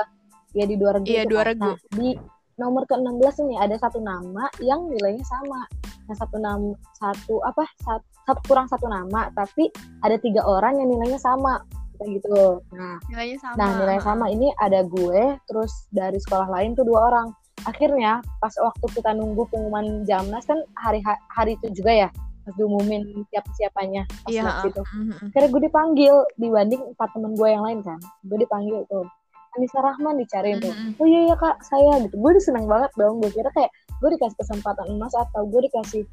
ya 0.53 0.63
di 0.63 0.73
dua 0.73 0.89
regu 0.95 1.05
Iya, 1.05 1.23
dua 1.25 1.41
kan. 1.41 1.47
regu. 1.51 1.61
nah 1.61 1.75
di 1.93 2.09
nomor 2.55 2.87
ke 2.87 2.95
16 2.95 3.13
ini 3.43 3.55
ada 3.59 3.75
satu 3.75 3.99
nama 3.99 4.47
yang 4.57 4.87
nilainya 4.87 5.21
sama 5.21 5.67
nah 6.05 6.15
satu 6.15 6.37
nama 6.37 6.71
satu 6.93 7.43
apa 7.43 7.61
satu, 7.77 8.01
satu 8.23 8.39
kurang 8.45 8.65
satu 8.65 8.87
nama 8.87 9.29
tapi 9.33 9.69
ada 9.99 10.17
tiga 10.17 10.41
orang 10.41 10.79
yang 10.79 10.87
nilainya 10.87 11.19
sama 11.19 11.59
kayak 11.97 12.11
gitu 12.21 12.59
nah 12.75 12.95
Nilainya 13.11 13.37
sama. 13.41 13.55
Nah, 13.57 13.69
nilai 13.81 13.99
sama 14.03 14.25
ini 14.29 14.47
ada 14.61 14.83
gue, 14.83 15.39
terus 15.47 15.71
dari 15.89 16.19
sekolah 16.19 16.47
lain 16.51 16.75
tuh 16.75 16.85
dua 16.85 17.09
orang. 17.11 17.27
Akhirnya 17.65 18.19
pas 18.43 18.53
waktu 18.59 18.85
kita 18.93 19.15
nunggu 19.15 19.47
pengumuman 19.49 20.03
Jamnas 20.05 20.45
kan 20.45 20.59
hari 20.77 20.99
hari 21.31 21.57
itu 21.57 21.81
juga 21.81 21.91
ya, 22.05 22.09
pas 22.45 22.53
diumumin 22.59 23.25
siapa 23.31 23.49
siapanya 23.57 24.03
pas 24.21 24.29
Iya, 24.29 24.43
lab 24.45 24.55
gitu. 24.69 24.81
mm-mm. 24.85 25.31
Akhirnya 25.33 25.49
gue 25.49 25.61
dipanggil 25.65 26.15
dibanding 26.37 26.81
empat 26.93 27.09
temen 27.15 27.31
gue 27.33 27.47
yang 27.49 27.63
lain 27.65 27.79
kan. 27.81 27.99
Gue 28.27 28.37
dipanggil 28.43 28.85
tuh. 28.91 29.07
Anissa 29.55 29.79
Rahman 29.79 30.19
dicariin 30.19 30.59
tuh. 30.59 30.69
Mm-mm. 30.75 30.99
Oh 30.99 31.07
iya 31.07 31.31
iya 31.31 31.35
kak, 31.39 31.57
saya 31.63 32.03
gitu. 32.05 32.15
Gue 32.19 32.35
udah 32.35 32.43
seneng 32.43 32.65
banget 32.67 32.91
dong. 32.99 33.23
Gue 33.23 33.31
kira 33.31 33.49
kayak 33.55 33.71
gue 34.03 34.09
dikasih 34.19 34.37
kesempatan 34.37 34.85
emas 34.91 35.15
atau 35.15 35.47
gue 35.47 35.61
dikasih 35.71 36.03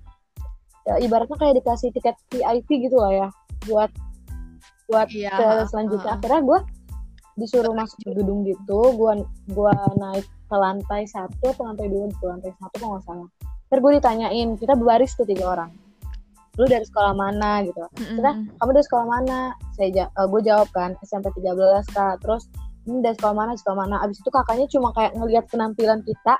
ya, 0.86 0.94
ibaratnya 1.02 1.36
kayak 1.38 1.54
dikasih 1.62 1.90
tiket 1.90 2.16
VIP 2.30 2.86
gitu 2.86 2.96
lah 2.98 3.12
ya 3.12 3.28
buat 3.66 3.90
buat 4.92 5.08
Iya, 5.08 5.32
ke 5.32 5.46
selanjutnya. 5.72 6.12
Ha. 6.12 6.16
akhirnya 6.20 6.40
gue 6.44 6.58
disuruh 7.40 7.72
masuk 7.72 7.98
ke 8.04 8.10
gedung 8.12 8.44
gitu. 8.44 8.80
Gue 8.92 9.24
gua 9.56 9.72
naik 9.96 10.28
ke 10.28 10.56
lantai 10.56 11.08
satu 11.08 11.48
atau 11.56 11.64
lantai 11.64 11.88
dua 11.88 12.12
gitu. 12.12 12.24
Lantai 12.28 12.52
satu 12.60 12.74
kalau 12.76 12.92
nggak 13.00 13.04
salah. 13.08 13.28
Terus 13.72 13.80
gue 13.80 13.92
ditanyain 13.96 14.48
kita 14.60 14.72
berbaris 14.76 15.16
tuh 15.16 15.24
tiga 15.24 15.48
orang. 15.56 15.70
Lu 16.60 16.68
dari 16.68 16.84
sekolah 16.84 17.16
mana 17.16 17.64
gitu. 17.64 17.80
Kita 17.96 18.30
kamu 18.60 18.70
dari 18.76 18.84
sekolah 18.84 19.06
mana? 19.08 19.56
Saya 19.72 19.88
ja- 19.88 20.12
eh, 20.12 20.26
gue 20.28 20.40
jawab 20.44 20.68
kan 20.76 20.92
SMP 21.00 21.32
13 21.40 21.88
kak. 21.96 22.20
Terus 22.20 22.52
ini 22.84 23.00
dari 23.00 23.16
sekolah 23.16 23.32
mana 23.32 23.56
sekolah 23.56 23.78
mana? 23.88 23.96
Abis 24.04 24.20
itu 24.20 24.28
kakaknya 24.28 24.68
cuma 24.68 24.92
kayak 24.92 25.16
ngelihat 25.16 25.48
penampilan 25.48 26.04
kita. 26.04 26.36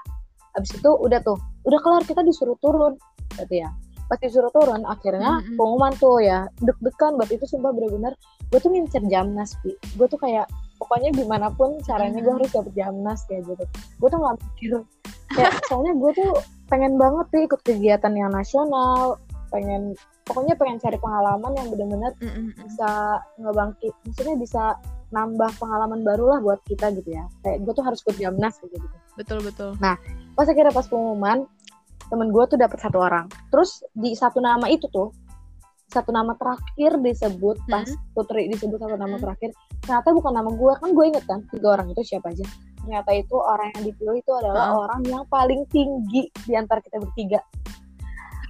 Abis 0.60 0.76
itu 0.76 0.90
udah 0.92 1.24
tuh 1.24 1.40
udah 1.64 1.80
kelar 1.80 2.04
kita 2.04 2.20
disuruh 2.20 2.60
turun. 2.60 3.00
Berarti 3.32 3.64
ya 3.64 3.72
pas 4.12 4.20
disuruh 4.20 4.52
turun 4.52 4.84
akhirnya 4.84 5.40
Mm-mm. 5.40 5.56
pengumuman 5.56 5.96
tuh 5.96 6.20
ya 6.20 6.44
deg-degan 6.60 7.16
buat 7.16 7.32
itu 7.32 7.48
sumpah 7.48 7.72
bener-bener 7.72 8.12
gue 8.52 8.60
tuh 8.60 8.68
ngincer 8.68 9.00
jamnas 9.08 9.56
Pi. 9.64 9.72
Gue 9.96 10.04
tuh 10.04 10.20
kayak 10.20 10.44
pokoknya 10.76 11.16
gimana 11.16 11.48
pun 11.48 11.80
caranya 11.80 12.20
gue 12.20 12.28
Mhm. 12.28 12.36
harus 12.36 12.50
dapet 12.52 12.72
jamnas 12.76 13.24
kayak 13.24 13.48
gitu. 13.48 13.64
Gue 13.96 14.08
tuh 14.12 14.18
nggak 14.20 14.36
mikir. 14.36 14.72
Kayak 15.32 15.52
soalnya 15.72 15.96
gue 15.96 16.10
tuh 16.12 16.30
pengen 16.68 17.00
banget 17.00 17.24
tuh 17.32 17.40
ikut 17.40 17.60
kegiatan 17.64 18.12
yang 18.12 18.28
nasional 18.28 19.16
pengen 19.48 19.96
pokoknya 20.28 20.52
pengen 20.54 20.76
cari 20.76 21.00
pengalaman 21.00 21.52
yang 21.56 21.68
bener-bener 21.72 22.12
Mm-mm. 22.20 22.52
bisa 22.60 22.90
ngebangkit 23.36 23.92
maksudnya 24.04 24.36
bisa 24.36 24.62
nambah 25.12 25.48
pengalaman 25.56 26.00
baru 26.04 26.36
lah 26.36 26.38
buat 26.44 26.60
kita 26.68 26.92
gitu 26.92 27.08
ya. 27.08 27.24
Kayak 27.40 27.64
gue 27.64 27.72
tuh 27.72 27.84
harus 27.88 28.04
ikut 28.04 28.16
jamnas 28.20 28.60
gitu. 28.60 28.76
Betul 29.16 29.40
betul. 29.40 29.72
Pas 30.36 30.44
akhirnya 30.44 30.72
pas 30.72 30.84
pengumuman 30.84 31.48
temen 32.12 32.28
gue 32.28 32.44
tuh 32.44 32.60
dapet 32.60 32.76
satu 32.76 33.00
orang. 33.00 33.24
Terus 33.48 33.80
di 33.96 34.12
satu 34.12 34.44
nama 34.44 34.68
itu 34.68 34.84
tuh 34.92 35.16
satu 35.88 36.12
nama 36.12 36.36
terakhir 36.36 37.00
disebut 37.00 37.56
pas 37.68 37.88
Putri 38.12 38.48
disebut 38.52 38.80
satu 38.80 38.96
nama 38.96 39.16
Hmm. 39.16 39.24
terakhir 39.28 39.50
ternyata 39.84 40.08
bukan 40.16 40.32
nama 40.32 40.50
gue 40.52 40.72
kan 40.80 40.88
gue 40.92 41.04
inget 41.08 41.24
kan 41.28 41.40
tiga 41.48 41.68
orang 41.80 41.88
itu 41.92 42.04
siapa 42.04 42.32
aja. 42.32 42.44
Ternyata 42.84 43.10
itu 43.16 43.36
orang 43.36 43.68
yang 43.76 43.82
dipilih 43.88 44.16
itu 44.20 44.32
adalah 44.36 44.64
Heeh. 44.68 44.82
orang 44.84 45.00
yang 45.08 45.24
paling 45.32 45.64
tinggi 45.72 46.28
di 46.44 46.52
antara 46.52 46.84
kita 46.84 47.00
bertiga. 47.00 47.40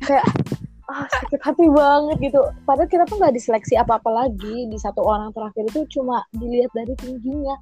Kayak 0.03 0.27
ah 0.91 1.07
sakit 1.07 1.41
hati 1.41 1.67
banget 1.71 2.17
gitu. 2.31 2.41
Padahal 2.67 2.91
kita 2.91 3.05
tuh 3.07 3.17
nggak 3.23 3.35
diseleksi 3.39 3.75
apa 3.79 4.03
apa 4.03 4.11
lagi. 4.11 4.67
Di 4.67 4.79
satu 4.79 5.03
orang 5.07 5.31
terakhir 5.31 5.71
itu 5.71 5.99
cuma 5.99 6.27
dilihat 6.35 6.71
dari 6.75 6.95
tingginya 6.99 7.55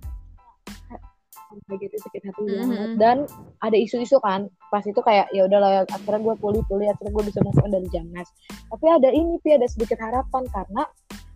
gitu 1.77 1.97
sakit 1.99 2.23
hati 2.23 2.43
Mhm. 2.43 2.55
banget 2.57 2.91
dan 2.97 3.17
ada 3.61 3.75
isu-isu 3.75 4.23
kan 4.23 4.47
pas 4.69 4.83
itu 4.83 4.99
kayak 4.99 5.27
ya 5.31 5.45
udahlah 5.45 5.83
akhirnya 5.87 6.21
gue 6.23 6.35
pulih-pulih 6.39 6.87
akhirnya 6.89 7.13
gue 7.13 7.25
bisa 7.27 7.39
on 7.43 7.71
dari 7.71 7.89
Jamnas 7.91 8.29
tapi 8.71 8.87
ada 8.87 9.09
ini 9.11 9.37
pi 9.43 9.55
ada 9.55 9.67
sedikit 9.67 9.99
harapan 9.99 10.47
karena 10.49 10.87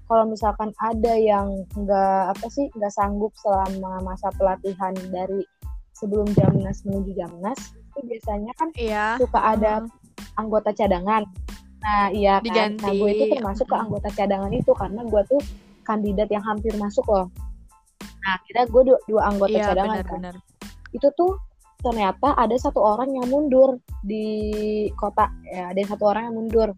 kalau 0.04 0.28
misalkan 0.28 0.70
ada 0.78 1.14
yang 1.16 1.48
nggak 1.74 2.36
apa 2.36 2.46
sih 2.46 2.68
nggak 2.72 2.92
sanggup 2.92 3.32
selama 3.40 4.04
masa 4.04 4.28
pelatihan 4.36 4.92
dari 5.08 5.42
sebelum 5.94 6.28
Jamnas 6.34 6.84
menuju 6.84 7.14
Jamnas 7.14 7.58
itu 7.74 7.98
biasanya 8.04 8.52
kan 8.54 8.68
iya 8.74 9.16
suka 9.16 9.40
ada 9.40 9.82
Heeh. 9.82 10.38
anggota 10.38 10.70
cadangan 10.70 11.24
nah 11.80 12.08
iya 12.08 12.40
kan 12.40 12.78
nah 12.80 12.90
Diganti. 12.90 12.96
gue 12.96 13.10
itu 13.12 13.24
termasuk 13.34 13.66
ke 13.66 13.74
Mm-mm. 13.74 13.84
anggota 13.88 14.08
cadangan 14.12 14.52
itu 14.52 14.72
karena 14.72 15.00
gue 15.04 15.22
tuh 15.26 15.40
kandidat 15.84 16.28
yang 16.32 16.40
hampir 16.40 16.72
masuk 16.76 17.04
loh 17.06 17.28
nah 18.24 18.40
kira 18.48 18.64
gue 18.64 18.82
dua, 18.88 18.98
dua 19.04 19.22
anggota 19.28 19.52
iya 19.52 19.68
cadangan 19.70 20.00
kan. 20.00 20.04
benar-benar 20.08 20.36
itu 20.94 21.08
tuh 21.18 21.36
ternyata 21.84 22.32
ada 22.38 22.56
satu 22.56 22.80
orang 22.80 23.12
yang 23.12 23.28
mundur 23.28 23.76
di 24.00 24.88
kota. 24.96 25.28
Ya 25.44 25.74
ada 25.74 25.76
yang 25.76 25.90
satu 25.92 26.04
orang 26.08 26.32
yang 26.32 26.36
mundur. 26.40 26.68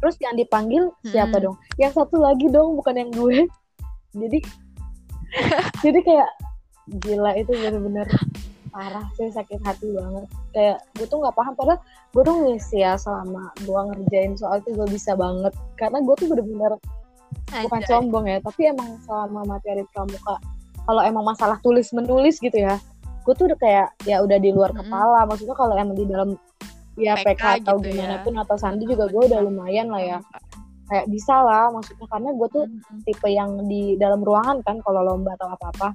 Terus 0.00 0.16
yang 0.18 0.34
dipanggil 0.34 0.88
siapa 1.04 1.36
Mm-mm. 1.36 1.44
dong? 1.52 1.56
Yang 1.76 1.92
satu 2.00 2.16
lagi 2.22 2.48
dong 2.48 2.78
bukan 2.80 2.94
yang 2.96 3.10
gue. 3.12 3.44
Jadi 4.16 4.38
jadi 5.84 5.98
kayak 6.00 6.30
gila 7.04 7.30
itu 7.36 7.52
bener-bener 7.52 8.08
parah 8.72 9.04
sih 9.20 9.28
sakit 9.28 9.60
hati 9.60 9.92
banget. 9.92 10.24
Kayak 10.56 10.78
gue 10.96 11.06
tuh 11.06 11.20
nggak 11.20 11.36
paham 11.36 11.52
padahal 11.52 11.78
gue 12.16 12.22
tuh 12.24 12.36
ngisi 12.48 12.80
ya 12.80 12.96
selama 12.96 13.52
gue 13.60 13.80
ngerjain 13.92 14.32
soal 14.40 14.64
itu 14.64 14.72
gue 14.72 14.88
bisa 14.88 15.12
banget. 15.12 15.52
Karena 15.76 16.00
gue 16.00 16.14
tuh 16.16 16.32
bener-bener 16.32 16.80
bukan 17.68 17.80
sombong 17.84 18.24
ya 18.28 18.38
tapi 18.40 18.60
emang 18.72 18.88
selama 19.04 19.40
materi 19.44 19.84
pramuka 19.92 20.36
kalau 20.82 21.02
emang 21.04 21.24
masalah 21.28 21.56
tulis 21.62 21.92
menulis 21.94 22.40
gitu 22.40 22.56
ya 22.56 22.80
gue 23.22 23.34
tuh 23.38 23.46
udah 23.50 23.58
kayak 23.58 23.88
ya 24.02 24.18
udah 24.18 24.38
di 24.42 24.50
luar 24.50 24.74
Mm-mm. 24.74 24.82
kepala. 24.82 25.22
Maksudnya 25.30 25.54
kalau 25.54 25.74
emang 25.78 25.94
di 25.94 26.06
dalam 26.10 26.34
ya 26.98 27.16
PK 27.16 27.38
PK, 27.38 27.44
atau 27.64 27.74
gitu 27.80 27.94
gimana 27.94 28.18
ya. 28.18 28.22
pun 28.26 28.34
atau 28.36 28.56
sandi 28.58 28.84
juga 28.84 29.08
gue 29.08 29.22
udah 29.30 29.40
lumayan 29.46 29.88
lah 29.94 30.02
ya. 30.02 30.18
Kayak 30.90 31.06
bisa 31.08 31.34
lah 31.40 31.70
maksudnya 31.70 32.06
karena 32.10 32.30
gue 32.34 32.48
tuh 32.50 32.64
Mm-mm. 32.66 32.98
tipe 33.06 33.28
yang 33.30 33.50
di 33.70 33.94
dalam 33.96 34.20
ruangan 34.26 34.58
kan 34.66 34.82
kalau 34.82 35.06
lomba 35.06 35.38
atau 35.38 35.54
apa 35.54 35.66
apa 35.72 35.88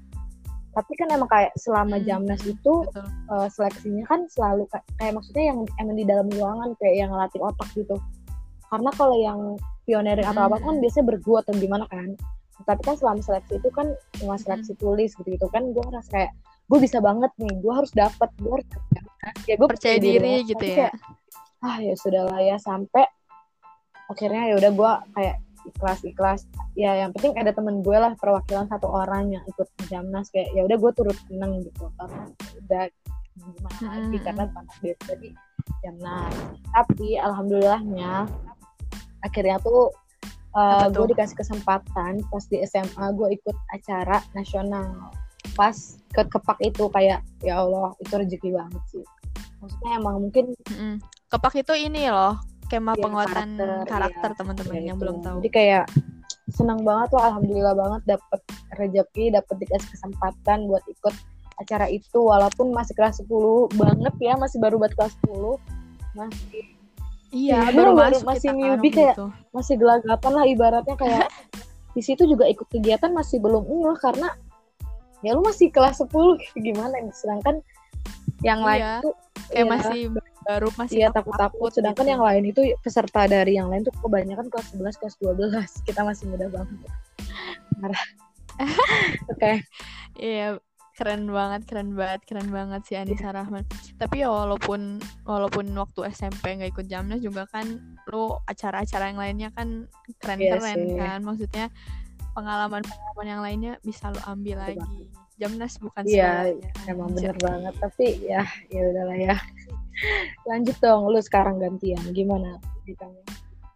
tapi 0.77 0.93
kan 0.93 1.09
emang 1.09 1.25
kayak 1.25 1.57
selama 1.57 1.97
Hmm, 1.97 2.05
jamnas 2.05 2.37
itu 2.45 2.85
betul. 2.85 3.01
eh, 3.33 3.47
seleksinya 3.49 4.05
kan 4.05 4.29
selalu 4.29 4.69
kayak, 4.69 4.85
kayak 5.01 5.13
maksudnya 5.17 5.43
yang 5.49 5.59
emang 5.81 5.95
di 5.97 6.05
dalam 6.05 6.27
ruangan 6.29 6.69
kayak 6.77 6.95
yang 7.01 7.11
latih 7.17 7.41
otak 7.41 7.65
gitu 7.73 7.97
karena 8.67 8.89
kalau 8.95 9.15
yang 9.19 9.39
pioneering 9.87 10.27
atau 10.27 10.51
apa 10.51 10.59
kan 10.59 10.75
Hmm. 10.75 10.81
biasanya 10.83 11.05
bergu 11.15 11.33
atau 11.39 11.53
gimana 11.55 11.85
kan 11.87 12.13
tapi 12.65 12.81
kan 12.83 12.95
selama 12.97 13.21
seleksi 13.21 13.61
itu 13.61 13.69
kan 13.69 13.87
cuma 14.17 14.35
seleksi 14.35 14.73
tulis 14.81 15.13
gitu 15.13 15.29
gitu 15.29 15.47
kan 15.53 15.63
gue 15.71 15.83
ngerasa 15.83 16.09
kayak 16.09 16.31
gue 16.67 16.79
bisa 16.81 16.97
banget 16.99 17.31
nih 17.39 17.53
gue 17.63 17.73
harus 17.73 17.91
dapet 17.93 18.29
gue 18.41 18.51
harus 18.51 18.67
dapet. 18.67 19.03
ya 19.47 19.55
gue 19.55 19.67
percaya 19.69 19.97
diri 20.01 20.43
gitu 20.43 20.63
ya 20.65 20.89
kayak, 20.89 20.93
ah 21.63 21.77
ya 21.79 21.93
sudahlah 21.95 22.39
ya 22.41 22.57
sampai 22.59 23.05
akhirnya 24.09 24.51
ya 24.51 24.55
udah 24.57 24.71
gue 24.73 24.91
kayak 25.15 25.35
ikhlas 25.67 25.99
ikhlas 26.07 26.41
ya 26.79 26.95
yang 26.95 27.11
penting 27.11 27.35
ada 27.35 27.51
temen 27.51 27.83
gue 27.83 27.97
lah 27.97 28.15
perwakilan 28.15 28.67
satu 28.71 28.87
orang 28.87 29.35
yang 29.35 29.43
ikut 29.47 29.67
jamnas 29.91 30.31
kayak 30.31 30.49
ya 30.55 30.63
udah 30.63 30.77
gue 30.79 30.91
turut 30.95 31.17
seneng 31.27 31.59
gitu 31.61 31.91
karena 31.99 32.23
udah 32.65 32.83
gimana 33.37 33.85
lagi 33.85 34.17
Mm-mm. 34.17 34.25
karena 34.25 34.43
tanah 34.49 34.75
dia 34.81 34.95
tadi 35.03 35.29
jamnas 35.83 36.33
tapi 36.73 37.07
alhamdulillahnya 37.19 38.11
akhirnya 39.27 39.59
tuh 39.59 39.91
Apa 40.55 40.89
gue 40.89 41.05
tuh? 41.05 41.09
dikasih 41.13 41.37
kesempatan 41.37 42.23
pas 42.27 42.43
di 42.47 42.57
SMA 42.63 43.05
gue 43.13 43.29
ikut 43.35 43.57
acara 43.69 44.17
nasional 44.33 45.11
pas 45.53 45.75
ke 46.09 46.25
kepak 46.25 46.57
itu 46.63 46.89
kayak 46.89 47.21
ya 47.39 47.61
Allah 47.61 47.93
itu 47.99 48.13
rezeki 48.15 48.49
banget 48.51 48.83
sih 48.89 49.05
maksudnya 49.59 49.91
emang 49.97 50.15
mungkin 50.23 50.57
Mm-mm. 50.65 50.97
kepak 51.29 51.53
itu 51.57 51.73
ini 51.77 52.09
loh 52.09 52.41
kemah 52.67 52.93
Iya, 52.93 53.03
penguatan 53.03 53.49
karakter, 53.55 53.69
karakter, 53.87 54.29
iya. 54.33 54.37
teman-teman 54.37 54.73
Ya 54.75 54.81
yang 54.83 54.97
itu. 54.97 55.03
belum 55.05 55.17
tahu 55.21 55.35
Jadi 55.39 55.49
kayak 55.53 55.85
senang 56.47 56.83
banget 56.83 57.07
tuh 57.11 57.21
alhamdulillah 57.21 57.75
banget 57.75 58.01
dapet 58.17 58.41
rezeki, 58.75 59.25
dapet 59.31 59.55
dikasih 59.57 59.89
kesempatan 59.93 60.67
buat 60.67 60.83
ikut 60.83 61.15
acara 61.57 61.87
itu 61.87 62.19
walaupun 62.19 62.71
masih 62.71 62.91
kelas 62.93 63.23
10 63.23 63.71
banget 63.73 64.13
ya, 64.19 64.33
masih 64.35 64.59
baru 64.59 64.75
buat 64.77 64.93
kelas 64.93 65.15
10. 65.27 65.55
Masih 66.13 66.63
iya 67.29 67.59
Iya, 67.63 67.75
baru 67.75 67.91
baru 67.93 68.15
masuk 68.15 68.25
masih 68.25 68.49
kita 68.49 68.57
newbie 68.57 68.91
kayak- 68.91 69.15
itu. 69.15 69.25
masih 69.51 69.75
gelagapan 69.75 70.31
lah 70.33 70.45
ibaratnya 70.45 70.95
kayak 70.95 71.27
di 71.95 72.01
situ 72.01 72.23
juga 72.23 72.45
ikut 72.45 72.67
kegiatan 72.67 73.09
masih 73.09 73.37
belum 73.37 73.63
ngeh 73.63 73.97
karena 73.97 74.29
ya 75.19 75.33
lu 75.33 75.41
masih 75.41 75.67
kelas 75.67 75.97
10 75.99 76.07
kayak 76.37 76.55
gimana 76.67 76.95
sedangkan 77.11 77.59
yang 78.45 78.61
lain 78.61 78.79
Iya, 78.79 78.93
tuh 79.01 79.13
kayak 79.49 79.57
iya, 79.57 79.63
masih 79.65 80.01
baru 80.47 80.69
masih 80.77 80.97
Iya 80.97 81.09
takut-takut. 81.11 81.71
Sedangkan 81.73 82.05
gitu. 82.05 82.13
yang 82.15 82.23
lain 82.23 82.43
itu 82.45 82.61
peserta 82.79 83.25
dari 83.25 83.55
yang 83.55 83.67
lain 83.67 83.83
tuh 83.83 83.91
kebanyakan 83.99 84.47
kelas 84.47 84.67
11, 84.71 84.95
kelas 84.95 85.15
12. 85.19 85.83
Kita 85.83 86.07
masih 86.07 86.23
muda 86.31 86.47
banget. 86.47 86.79
Oke. 89.31 89.51
Iya, 90.15 90.57
keren 90.97 91.29
banget, 91.29 91.61
keren 91.69 91.93
banget, 91.93 92.25
keren 92.25 92.49
banget 92.49 92.81
sih 92.89 92.97
Anissa 92.97 93.29
Rahman. 93.29 93.61
Tapi 94.01 94.25
ya 94.25 94.33
walaupun 94.33 94.97
walaupun 95.29 95.69
waktu 95.77 96.09
SMP 96.09 96.57
nggak 96.57 96.73
ikut 96.73 96.85
Jamnas 96.89 97.21
juga 97.21 97.45
kan 97.45 97.97
lu 98.09 98.33
acara-acara 98.49 99.13
yang 99.13 99.21
lainnya 99.21 99.49
kan 99.53 99.85
keren-keren 100.17 100.89
Iya 100.89 100.97
kan. 100.97 101.19
Maksudnya 101.21 101.65
pengalaman-pengalaman 102.33 103.27
yang 103.29 103.41
lainnya 103.45 103.73
bisa 103.85 104.09
lu 104.09 104.17
ambil 104.25 104.57
Betul 104.65 104.81
lagi. 104.81 105.01
Jamnas 105.37 105.77
bukan 105.77 106.03
Iya, 106.09 106.49
segalanya. 106.49 106.69
Emang 106.89 107.09
bener 107.13 107.37
banget. 107.37 107.73
Tapi 107.77 108.05
ya, 108.25 108.41
ya 108.73 108.81
udahlah 108.89 109.17
ya. 109.21 109.35
Lanjut 110.49 110.77
dong, 110.81 111.13
lu 111.13 111.21
sekarang 111.21 111.61
gantian. 111.61 112.01
Gimana? 112.09 112.57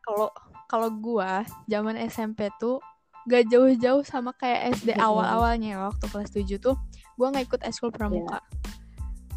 Kalau 0.01 0.33
kalau 0.65 0.89
gua 0.89 1.45
zaman 1.69 2.01
SMP 2.09 2.49
tuh 2.57 2.81
gak 3.29 3.45
jauh-jauh 3.53 4.01
sama 4.01 4.33
kayak 4.33 4.81
SD 4.81 4.97
awal-awalnya 4.97 5.77
waktu 5.77 6.05
kelas 6.09 6.33
7 6.33 6.57
tuh 6.57 6.73
gua 7.21 7.29
nggak 7.29 7.45
ikut 7.53 7.61
eskul 7.69 7.93
pramuka. 7.93 8.41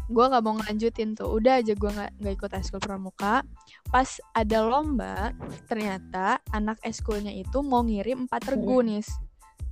Gua 0.09 0.25
nggak 0.33 0.41
mau 0.41 0.57
ngelanjutin 0.57 1.13
tuh. 1.13 1.29
Udah 1.37 1.61
aja 1.61 1.77
gua 1.77 1.93
nggak 1.93 2.11
nggak 2.17 2.33
ikut 2.33 2.51
eskul 2.57 2.81
pramuka. 2.81 3.45
Pas 3.93 4.09
ada 4.33 4.65
lomba, 4.65 5.29
ternyata 5.69 6.41
anak 6.49 6.81
eskulnya 6.81 7.29
itu 7.29 7.61
mau 7.61 7.85
ngirim 7.85 8.25
empat 8.25 8.57
regu 8.57 8.81
nih. 8.81 9.05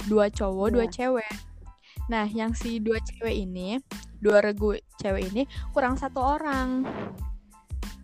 Dua 0.06 0.30
cowok, 0.30 0.68
dua 0.78 0.86
Iya. 0.86 0.94
cewek. 0.94 1.34
Nah, 2.14 2.30
yang 2.30 2.54
si 2.54 2.78
dua 2.78 3.02
cewek 3.02 3.34
ini, 3.34 3.82
dua 4.22 4.46
regu 4.46 4.78
cewek 5.02 5.34
ini 5.34 5.50
kurang 5.74 5.98
satu 5.98 6.22
orang. 6.22 6.86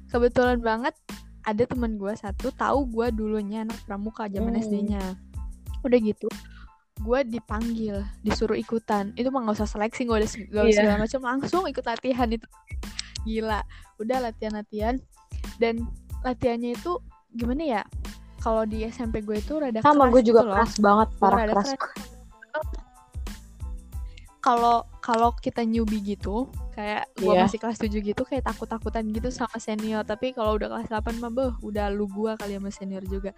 Kebetulan 0.09 0.57
banget 0.57 0.97
ada 1.45 1.63
teman 1.65 1.97
gue 1.97 2.13
satu 2.17 2.49
tahu 2.53 2.89
gue 2.89 3.07
dulunya 3.13 3.61
anak 3.65 3.77
pramuka 3.85 4.25
zaman 4.29 4.57
Hmm. 4.57 4.61
SD-nya. 4.63 5.03
Udah 5.85 5.99
gitu, 6.01 6.27
gue 7.00 7.20
dipanggil, 7.25 7.96
disuruh 8.22 8.53
ikutan. 8.53 9.15
Itu 9.15 9.29
mah 9.29 9.44
gak 9.44 9.58
usah 9.58 9.70
seleksi, 9.70 10.03
gak 10.03 10.20
ada 10.20 10.27
seg- 10.27 10.50
gak 10.50 10.63
usah 10.63 10.70
Iya. 10.70 10.79
segala 10.84 10.98
macam, 11.00 11.22
langsung 11.25 11.63
ikut 11.65 11.86
latihan 11.86 12.27
itu. 12.27 12.48
Gila, 13.22 13.60
udah 13.98 14.18
latihan-latihan 14.22 14.96
dan 15.58 15.88
latihannya 16.22 16.74
itu 16.74 17.00
gimana 17.32 17.63
ya? 17.63 17.82
Kalau 18.39 18.63
di 18.63 18.84
SMP 18.84 19.20
gue 19.20 19.36
itu 19.36 19.56
rada 19.56 19.79
Sama 19.79 20.08
gue 20.08 20.20
juga 20.22 20.44
gitu 20.44 20.48
loh. 20.48 20.56
keras 20.56 20.74
banget, 20.77 21.08
parah 21.18 21.38
Rada 21.38 21.51
keras. 21.53 21.68
keras. 21.74 21.91
Kalau 24.39 24.75
kalau 25.00 25.36
kita 25.36 25.62
newbie 25.62 26.00
gitu, 26.01 26.48
kayak 26.79 27.12
gue 27.13 27.27
Iya. 27.27 27.43
masih 27.43 27.59
kelas 27.59 27.75
7 27.77 27.91
gitu 27.91 28.24
kayak 28.24 28.48
takut-takutan 28.48 29.03
gitu 29.12 29.27
sama 29.29 29.59
senior. 29.59 30.00
Tapi 30.01 30.31
kalau 30.31 30.55
udah 30.55 30.71
kelas 30.71 30.88
8 30.88 31.19
mah 31.19 31.27
beuh 31.27 31.51
udah 31.59 31.91
lu 31.91 32.07
gua 32.07 32.39
kali 32.39 32.55
sama 32.55 32.71
senior 32.71 33.03
juga. 33.03 33.36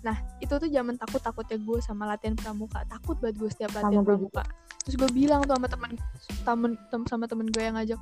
Nah 0.00 0.14
itu 0.38 0.54
tuh 0.54 0.70
zaman 0.70 0.94
takut-takutnya 0.94 1.58
gue 1.58 1.78
sama 1.82 2.06
latihan 2.06 2.32
pramuka. 2.32 2.86
Takut 2.86 3.18
banget 3.18 3.36
gue 3.36 3.50
setiap 3.50 3.74
latihan 3.74 3.90
Sama 3.92 4.06
gue 4.06 4.10
pramuka. 4.14 4.42
terus 4.86 5.02
gue 5.02 5.10
bilang 5.10 5.42
tuh 5.42 5.50
sama 5.52 5.66
teman 5.66 5.90
temen, 6.46 6.70
tem- 6.86 7.08
sama 7.10 7.24
temen 7.26 7.50
gue 7.50 7.58
yang 7.58 7.74
ngajak 7.74 7.98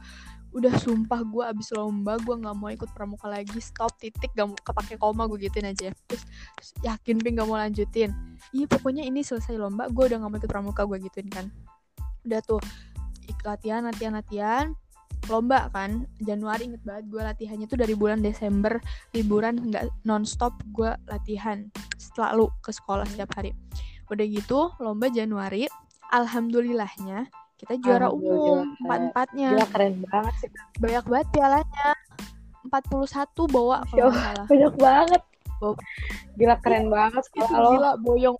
udah 0.52 0.74
sumpah 0.76 1.24
gue 1.24 1.40
abis 1.42 1.72
lomba 1.72 2.20
gue 2.20 2.34
nggak 2.36 2.52
mau 2.52 2.68
ikut 2.68 2.92
pramuka 2.92 3.24
lagi. 3.24 3.56
Stop 3.58 3.96
titik 3.96 4.30
gak 4.30 4.44
mau 4.44 4.54
kepake 4.54 5.00
koma 5.00 5.24
gue 5.24 5.40
gituin 5.40 5.64
aja. 5.66 5.96
Terus, 6.04 6.22
terus 6.54 6.70
yakin 6.84 7.16
ping 7.18 7.34
gak 7.34 7.48
mau 7.48 7.56
lanjutin. 7.56 8.12
Iya 8.52 8.68
pokoknya 8.68 9.00
ini 9.00 9.24
selesai 9.24 9.56
lomba 9.56 9.88
gue 9.88 10.04
udah 10.04 10.20
gak 10.20 10.28
mau 10.28 10.36
ikut 10.36 10.46
pramuka 10.46 10.84
gue 10.84 11.00
gituin 11.02 11.26
kan. 11.26 11.48
Udah 12.22 12.38
tuh 12.40 12.60
latihan 13.44 13.82
latihan 13.84 14.14
latihan. 14.16 14.66
Lomba 15.32 15.72
kan 15.72 16.04
Januari 16.20 16.68
inget 16.68 16.84
banget 16.84 17.08
gue 17.08 17.22
latihannya 17.24 17.64
tuh 17.64 17.80
dari 17.80 17.96
bulan 17.96 18.20
Desember 18.20 18.76
liburan 19.16 19.56
nggak 19.56 20.04
nonstop 20.04 20.52
gue 20.76 20.92
latihan 21.08 21.64
selalu 21.96 22.52
ke 22.60 22.68
sekolah 22.76 23.08
setiap 23.08 23.32
hari. 23.32 23.56
Udah 24.12 24.24
gitu 24.28 24.68
lomba 24.84 25.08
Januari 25.08 25.64
alhamdulillahnya 26.12 27.24
kita 27.56 27.80
juara 27.80 28.12
umum 28.12 28.76
empat 28.84 29.00
empatnya 29.08 29.48
Gila 29.56 29.66
keren 29.72 29.94
banget 30.04 30.34
sih. 30.44 30.50
banyak 30.76 31.04
banget 31.08 31.28
pialanya. 31.32 31.88
41 32.64 33.48
bawa 33.48 33.76
kalau 33.88 34.12
salah. 34.12 34.46
Banyak 34.48 34.74
banget. 34.76 35.22
Gila 36.36 36.56
keren 36.60 36.86
banget 36.92 37.22
itu 37.32 37.40
sekolah 37.40 37.60
lo. 37.64 37.70
gila 37.72 37.90
boyong. 37.96 38.36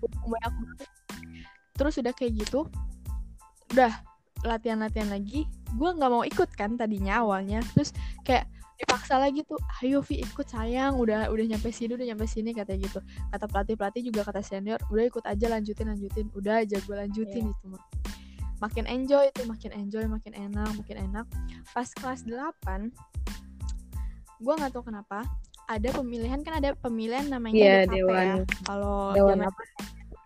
Banyak 0.00 0.52
banget. 0.56 0.88
Terus 1.76 1.94
udah 2.00 2.12
kayak 2.16 2.32
gitu 2.40 2.64
udah 3.72 3.92
latihan-latihan 4.42 5.08
lagi 5.08 5.46
gue 5.72 5.90
nggak 5.94 6.10
mau 6.10 6.22
ikut 6.22 6.50
kan 6.52 6.74
tadinya 6.74 7.22
awalnya 7.22 7.62
terus 7.72 7.94
kayak 8.22 8.44
dipaksa 8.74 9.14
lagi 9.14 9.46
tuh 9.46 9.54
ayo 9.78 10.02
Vi 10.02 10.18
ikut 10.18 10.42
sayang 10.44 10.98
udah 10.98 11.30
udah 11.30 11.44
nyampe 11.46 11.70
sini 11.70 11.94
udah 11.94 12.02
nyampe 12.02 12.26
sini 12.26 12.50
katanya 12.50 12.90
gitu 12.90 12.98
kata 13.30 13.46
pelatih 13.46 13.74
pelatih 13.78 14.02
juga 14.10 14.26
kata 14.26 14.42
senior 14.42 14.82
udah 14.90 15.04
ikut 15.06 15.22
aja 15.22 15.46
lanjutin 15.46 15.86
lanjutin 15.86 16.26
udah 16.34 16.66
aja 16.66 16.82
gue 16.82 16.96
lanjutin 16.98 17.46
Iya. 17.46 17.54
itu 17.54 17.64
mah 17.70 17.82
makin 18.58 18.84
enjoy 18.90 19.26
tuh 19.34 19.46
makin 19.46 19.70
enjoy 19.70 20.02
makin 20.06 20.34
enak 20.34 20.70
makin 20.74 20.98
enak 20.98 21.26
pas 21.70 21.86
kelas 21.94 22.26
8 22.26 22.90
gue 24.42 24.54
nggak 24.58 24.70
tahu 24.74 24.90
kenapa 24.90 25.22
ada 25.70 25.88
pemilihan 25.94 26.42
kan 26.42 26.58
ada 26.58 26.74
pemilihan 26.74 27.30
namanya 27.30 27.54
Iya, 27.54 27.78
DKP 27.86 27.94
Dewan. 27.94 28.26
ya 28.26 28.34
kalau 28.66 29.14
Dewan 29.14 29.46
apa? 29.46 29.62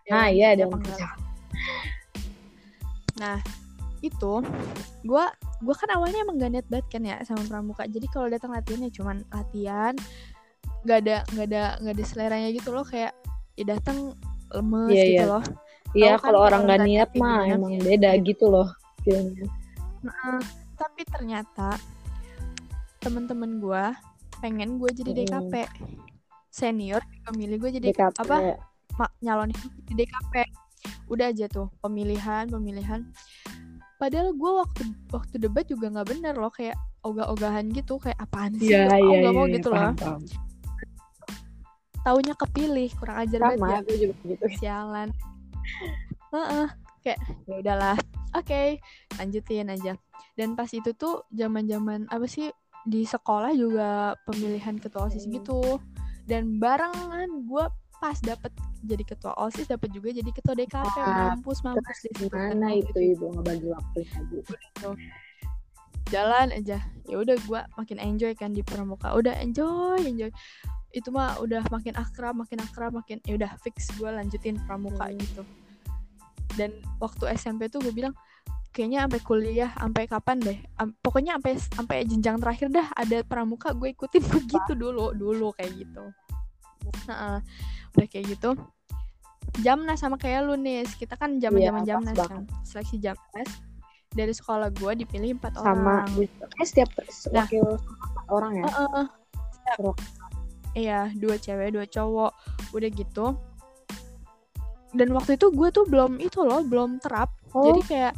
Ah 0.09 0.27
iya 0.33 0.57
Dewan. 0.57 0.81
Kerja. 0.81 1.07
Nah, 3.21 3.37
itu 4.01 4.33
gua 5.03 5.31
gua 5.63 5.75
kan 5.77 5.89
awalnya 5.97 6.21
emang 6.23 6.37
gak 6.37 6.51
niat 6.53 6.67
banget 6.69 6.87
kan 6.91 7.01
ya 7.03 7.15
sama 7.25 7.43
pramuka. 7.49 7.83
Jadi 7.89 8.07
kalau 8.11 8.27
datang 8.29 8.51
latihan 8.53 8.85
ya 8.85 8.91
cuman 8.93 9.17
latihan, 9.33 9.93
nggak 10.85 10.97
ada 11.03 11.17
nggak 11.33 11.47
ada 11.51 11.63
nggak 11.81 11.93
ada 11.97 12.03
seleranya 12.05 12.49
gitu 12.53 12.69
loh 12.71 12.85
kayak 12.85 13.11
ya 13.57 13.65
datang 13.67 14.13
lemes 14.53 14.93
Iya, 14.93 15.03
gitu 15.03 15.23
iya. 15.23 15.31
loh. 15.31 15.43
Iya 15.95 16.11
Tahu 16.13 16.19
kan 16.19 16.25
kalau 16.27 16.39
orang 16.43 16.61
kalau 16.61 16.65
nggak 16.67 16.79
latihan 16.79 17.07
niat 17.07 17.09
mah 17.17 17.41
emang 17.47 17.73
beda 17.81 18.11
gitu 18.21 18.45
loh 18.51 18.67
feelnya. 19.01 19.45
Nah, 20.05 20.39
tapi 20.77 21.01
ternyata 21.07 21.69
temen-temen 23.01 23.57
gua 23.57 23.95
pengen 24.37 24.77
gue 24.77 24.89
jadi. 24.93 25.11
DKP 25.25 25.53
senior 26.47 27.01
juga 27.13 27.29
milih 27.37 27.57
gue 27.61 27.71
jadi 27.81 27.87
DKP. 27.93 28.17
apa 28.17 28.37
ma- 28.97 29.13
nyalonin 29.21 29.57
di 29.85 29.93
DKP 29.93 30.33
udah 31.05 31.29
aja 31.29 31.45
tuh 31.45 31.69
pemilihan 31.81 32.49
pemilihan 32.49 33.05
padahal 33.97 34.29
gue 34.31 34.51
waktu 34.55 34.81
waktu 35.09 35.35
debat 35.37 35.65
juga 35.65 35.89
nggak 35.89 36.07
bener 36.07 36.33
loh 36.33 36.49
kayak 36.49 36.77
ogah-ogahan 37.01 37.65
gitu 37.69 37.97
kayak 37.97 38.17
apaan 38.17 38.53
sih 38.55 38.69
Gak 38.69 38.93
mau, 38.93 39.01
iya 39.09 39.17
gak 39.21 39.33
mau 39.33 39.45
iya, 39.45 39.55
gitu 39.57 39.69
loh 39.69 39.91
paham. 39.93 40.21
taunya 42.01 42.33
kepilih 42.33 42.89
kurang 42.95 43.17
ajar 43.19 43.39
banget 43.41 43.57
Sama 43.59 43.67
ya 43.67 43.79
gue 43.83 43.97
juga 43.99 44.15
gitu. 44.23 44.45
sialan 44.57 45.09
Heeh, 46.27 46.67
kayak 47.01 47.19
ya 47.43 47.55
udahlah 47.59 47.97
oke 48.33 48.61
lanjutin 49.17 49.67
aja 49.67 49.93
dan 50.35 50.53
pas 50.53 50.69
itu 50.69 50.91
tuh 50.93 51.25
zaman-zaman 51.31 52.05
apa 52.07 52.27
sih 52.27 52.47
di 52.83 53.03
sekolah 53.03 53.51
juga 53.51 54.15
pemilihan 54.23 54.79
ketua 54.79 55.11
osis 55.11 55.25
Hmm. 55.25 55.33
gitu 55.35 55.59
dan 56.23 56.59
barengan 56.59 57.27
gue 57.43 57.65
pas 57.97 58.17
dapet 58.21 58.53
jadi 58.85 59.03
ketua 59.03 59.33
osis 59.41 59.65
dapet 59.65 59.89
juga 59.89 60.13
jadi 60.13 60.29
ketua 60.29 60.53
DKP 60.53 60.97
Wah, 60.97 61.33
mampus 61.33 61.65
mampus 61.65 61.97
di 62.05 62.09
situ. 62.13 62.29
Gimana 62.29 62.77
itu 62.77 62.93
ibu? 62.93 63.33
Ngebagi 63.33 63.67
waktunya 63.73 64.19
bu? 64.29 64.37
jalan 66.07 66.55
aja. 66.55 66.77
Ya 67.03 67.15
udah 67.19 67.35
gue 67.35 67.61
makin 67.75 67.97
enjoy 67.99 68.31
kan 68.37 68.55
di 68.55 68.63
pramuka. 68.63 69.11
Udah 69.11 69.35
enjoy 69.43 69.99
enjoy. 70.05 70.31
Itu 70.95 71.11
mah 71.11 71.41
udah 71.43 71.67
makin 71.67 71.97
akrab 71.99 72.37
makin 72.37 72.63
akrab 72.63 72.95
makin 72.95 73.19
ya 73.27 73.35
udah 73.35 73.51
fix 73.59 73.91
gue 73.99 74.07
lanjutin 74.07 74.55
pramuka 74.63 75.11
Hmm. 75.11 75.19
gitu. 75.19 75.43
Dan 76.55 76.73
waktu 76.97 77.33
SMP 77.35 77.67
tuh 77.67 77.83
gue 77.83 77.91
bilang 77.91 78.15
kayaknya 78.71 79.09
sampai 79.09 79.19
kuliah 79.25 79.71
sampai 79.75 80.03
kapan 80.07 80.37
deh? 80.39 80.57
Am- 80.79 80.95
pokoknya 81.01 81.35
sampai 81.41 81.53
sampai 81.59 81.97
jenjang 82.07 82.37
terakhir 82.39 82.71
dah 82.71 82.87
ada 82.95 83.25
pramuka 83.25 83.73
gue 83.75 83.91
ikutin 83.91 84.21
begitu 84.37 84.71
dulu 84.77 85.11
dulu 85.11 85.51
kayak 85.57 85.75
gitu. 85.75 86.03
Heeh. 87.11 87.37
Udah 87.97 88.07
kayak 88.07 88.25
gitu 88.29 88.53
Jamnas 89.57 89.97
sama 89.97 90.15
kayak 90.15 90.45
lu 90.45 90.53
nih 90.53 90.85
kita 90.95 91.17
kan 91.17 91.41
zaman 91.41 91.57
zaman 91.57 91.59
Iya, 91.59 91.71
pas 91.73 91.87
Jamnas 91.89 92.15
banget. 92.15 92.29
kan 92.29 92.43
seleksi 92.61 92.95
Jamnas 92.99 93.49
dari 94.09 94.29
sekolah 94.31 94.69
gue 94.71 94.91
dipilih 94.97 95.35
empat 95.35 95.53
Sama 95.55 95.67
orang 96.03 96.09
gue 96.13 96.25
juga. 96.27 96.45
Kayak 96.53 96.67
setiap 96.67 96.89
Nah. 96.93 97.43
wakil 97.43 97.65
empat 97.75 98.25
orang 98.27 98.51
ya. 98.53 98.63
Heeh. 98.65 99.05
Terus. 99.67 99.97
Iya, 100.73 100.99
dua 101.13 101.35
cewek, 101.37 101.69
dua 101.71 101.85
cowok. 101.85 102.31
Udah 102.71 102.89
gitu. 102.89 103.25
Dan 104.91 105.07
waktu 105.11 105.35
itu 105.35 105.47
gue 105.49 105.69
tuh 105.69 105.85
belum 105.85 106.17
itu 106.17 106.39
loh, 106.39 106.61
belum 106.61 106.97
terap. 106.97 107.29
Oh, 107.51 107.67
Jadi 107.67 107.81
kayak 107.85 108.13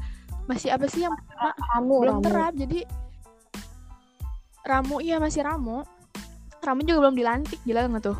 masih 0.46 0.70
apa 0.72 0.86
sih 0.88 1.04
yang 1.04 1.16
kamu 1.74 1.94
belum 2.00 2.16
kamu. 2.16 2.26
terap. 2.26 2.54
Jadi 2.56 2.80
Ramu 4.62 5.00
iya 5.00 5.18
masih 5.18 5.42
Ramu. 5.42 5.84
Ramu 6.60 6.80
juga 6.84 7.00
belum 7.02 7.16
dilantik, 7.16 7.60
gila 7.64 7.88
nggak 7.88 8.04
tuh? 8.06 8.18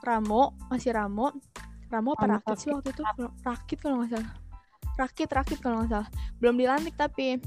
Ramu 0.00 0.42
masih 0.68 0.92
Ramu. 0.92 1.32
Ramu 1.88 2.10
apa 2.14 2.24
Ramu 2.24 2.34
Rakit 2.44 2.56
sih 2.56 2.68
Rakit. 2.68 2.76
waktu 2.76 2.88
itu? 2.92 3.02
Rakit 3.42 3.78
kalau 3.80 3.96
nggak 3.98 4.10
salah. 4.12 4.32
Rakit, 4.98 5.28
Rakit 5.30 5.58
kalau 5.58 5.76
nggak 5.80 5.90
salah. 5.90 6.08
Belum 6.38 6.54
dilantik 6.54 6.94
tapi 6.94 7.38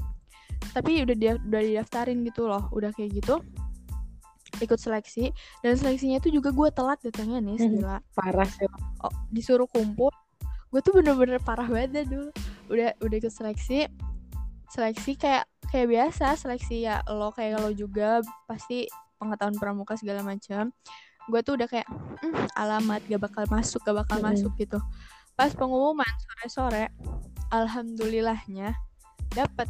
tapi 0.70 1.02
udah 1.02 1.16
dia 1.18 1.32
udah 1.36 1.60
didaftarin 1.60 2.22
gitu 2.22 2.46
loh, 2.46 2.70
udah 2.70 2.94
kayak 2.94 3.18
gitu 3.18 3.42
ikut 4.60 4.78
seleksi 4.78 5.32
dan 5.58 5.74
seleksinya 5.74 6.22
itu 6.22 6.28
juga 6.30 6.54
gue 6.54 6.68
telat 6.70 7.00
datangnya 7.02 7.42
nih 7.42 7.56
Mhm. 7.58 7.72
gila 7.72 7.98
Parah 8.14 8.46
sih. 8.46 8.68
oh, 9.02 9.10
disuruh 9.28 9.66
kumpul 9.66 10.12
gue 10.70 10.80
tuh 10.80 10.92
bener-bener 10.94 11.42
parah 11.42 11.66
banget 11.66 12.06
dulu 12.06 12.30
udah 12.70 12.94
udah 13.00 13.16
ikut 13.16 13.32
seleksi 13.32 13.90
seleksi 14.70 15.18
kayak 15.18 15.44
kayak 15.66 15.88
biasa 15.90 16.36
seleksi 16.36 16.84
ya 16.84 17.02
lo 17.10 17.34
kayak 17.34 17.58
lo 17.58 17.74
juga 17.74 18.20
pasti 18.46 18.86
pengetahuan 19.18 19.56
pramuka 19.58 19.98
segala 19.98 20.22
macam 20.22 20.70
gue 21.28 21.40
tuh 21.42 21.54
udah 21.54 21.68
kayak 21.70 21.88
"Hmm, 22.22 22.46
alamat 22.56 23.00
gak 23.06 23.22
bakal 23.22 23.44
masuk 23.46 23.80
gak 23.82 23.98
bakal 24.02 24.18
Mm-mm. 24.18 24.34
masuk 24.34 24.52
gitu. 24.58 24.78
Pas 25.34 25.50
pengumuman 25.54 26.08
sore-sore 26.18 26.90
alhamdulillahnya 27.50 28.74
dapet. 29.32 29.68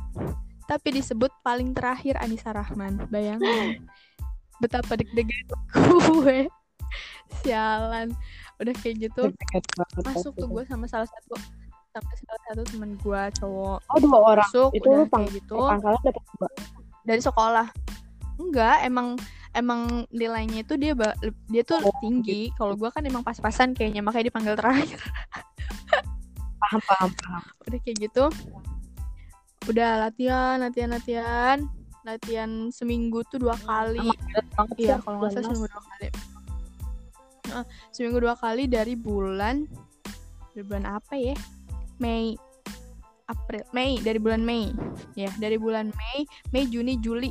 Tapi 0.64 0.88
disebut 0.94 1.30
paling 1.42 1.74
terakhir 1.74 2.16
Anissa 2.18 2.54
Rahman 2.54 3.06
bayangin. 3.10 3.84
Betapa 4.62 4.94
deg-degan 4.94 5.44
gue 6.08 6.46
sialan. 7.42 8.14
Udah 8.62 8.74
kayak 8.78 9.10
gitu 9.10 9.32
masuk 10.06 10.32
tuh 10.38 10.48
gue 10.48 10.62
sama 10.66 10.86
salah 10.86 11.08
satu 11.08 11.34
sama 11.92 12.08
salah 12.16 12.40
satu 12.48 12.62
temen 12.72 12.96
gue 12.96 13.22
cowok. 13.42 13.78
Oh 13.90 13.98
dua 14.00 14.18
orang. 14.22 14.46
masuk 14.48 14.70
Itu 14.72 14.86
udah 14.88 14.98
lu 14.98 15.06
pang 15.10 15.24
kayak 15.28 15.36
gitu. 15.42 15.54
pangkalan 15.60 16.00
dapat 16.00 16.24
dua. 16.38 16.48
dari 17.02 17.20
sekolah. 17.20 17.66
Enggak 18.40 18.76
emang 18.86 19.08
emang 19.52 20.08
nilainya 20.08 20.64
itu 20.64 20.74
dia 20.76 20.96
ba- 20.96 21.16
dia 21.48 21.62
tuh 21.62 21.80
Oh, 21.84 21.92
tinggi. 22.00 22.48
kalau 22.56 22.76
gue 22.76 22.88
kan 22.88 23.04
emang 23.04 23.20
pas-pasan 23.20 23.76
kayaknya 23.76 24.00
makanya 24.00 24.32
dipanggil 24.32 24.56
terakhir. 24.56 24.96
Paham 26.62 26.80
paham 26.86 27.10
paham. 27.18 27.42
udah 27.66 27.78
kayak 27.82 27.96
gitu. 28.06 28.24
Udah 29.66 30.08
latihan 30.08 30.62
latihan 30.62 30.90
latihan. 30.94 31.58
Latihan 32.02 32.50
seminggu 32.70 33.22
tuh 33.30 33.38
dua 33.38 33.54
kali. 33.62 34.02
Berat 34.02 34.46
banget 34.58 34.76
iya 34.78 34.96
kalau 34.98 35.22
nggak 35.22 35.30
salah 35.34 35.46
seminggu 35.50 35.66
dua 35.70 35.82
kali. 35.86 36.08
Heeh, 37.42 37.64
seminggu 37.90 38.18
dua 38.22 38.34
kali 38.38 38.64
dari 38.66 38.94
bulan 38.94 39.66
dari 40.54 40.62
bulan 40.66 40.86
apa 40.86 41.14
ya? 41.18 41.34
Mei 41.98 42.34
April 43.26 43.62
Mei 43.70 43.98
dari 44.02 44.18
bulan 44.18 44.42
Mei. 44.42 44.70
Ya 45.14 45.30
dari 45.38 45.58
bulan 45.58 45.90
Mei 45.94 46.26
Mei 46.50 46.66
Juni 46.66 46.98
Juli 46.98 47.30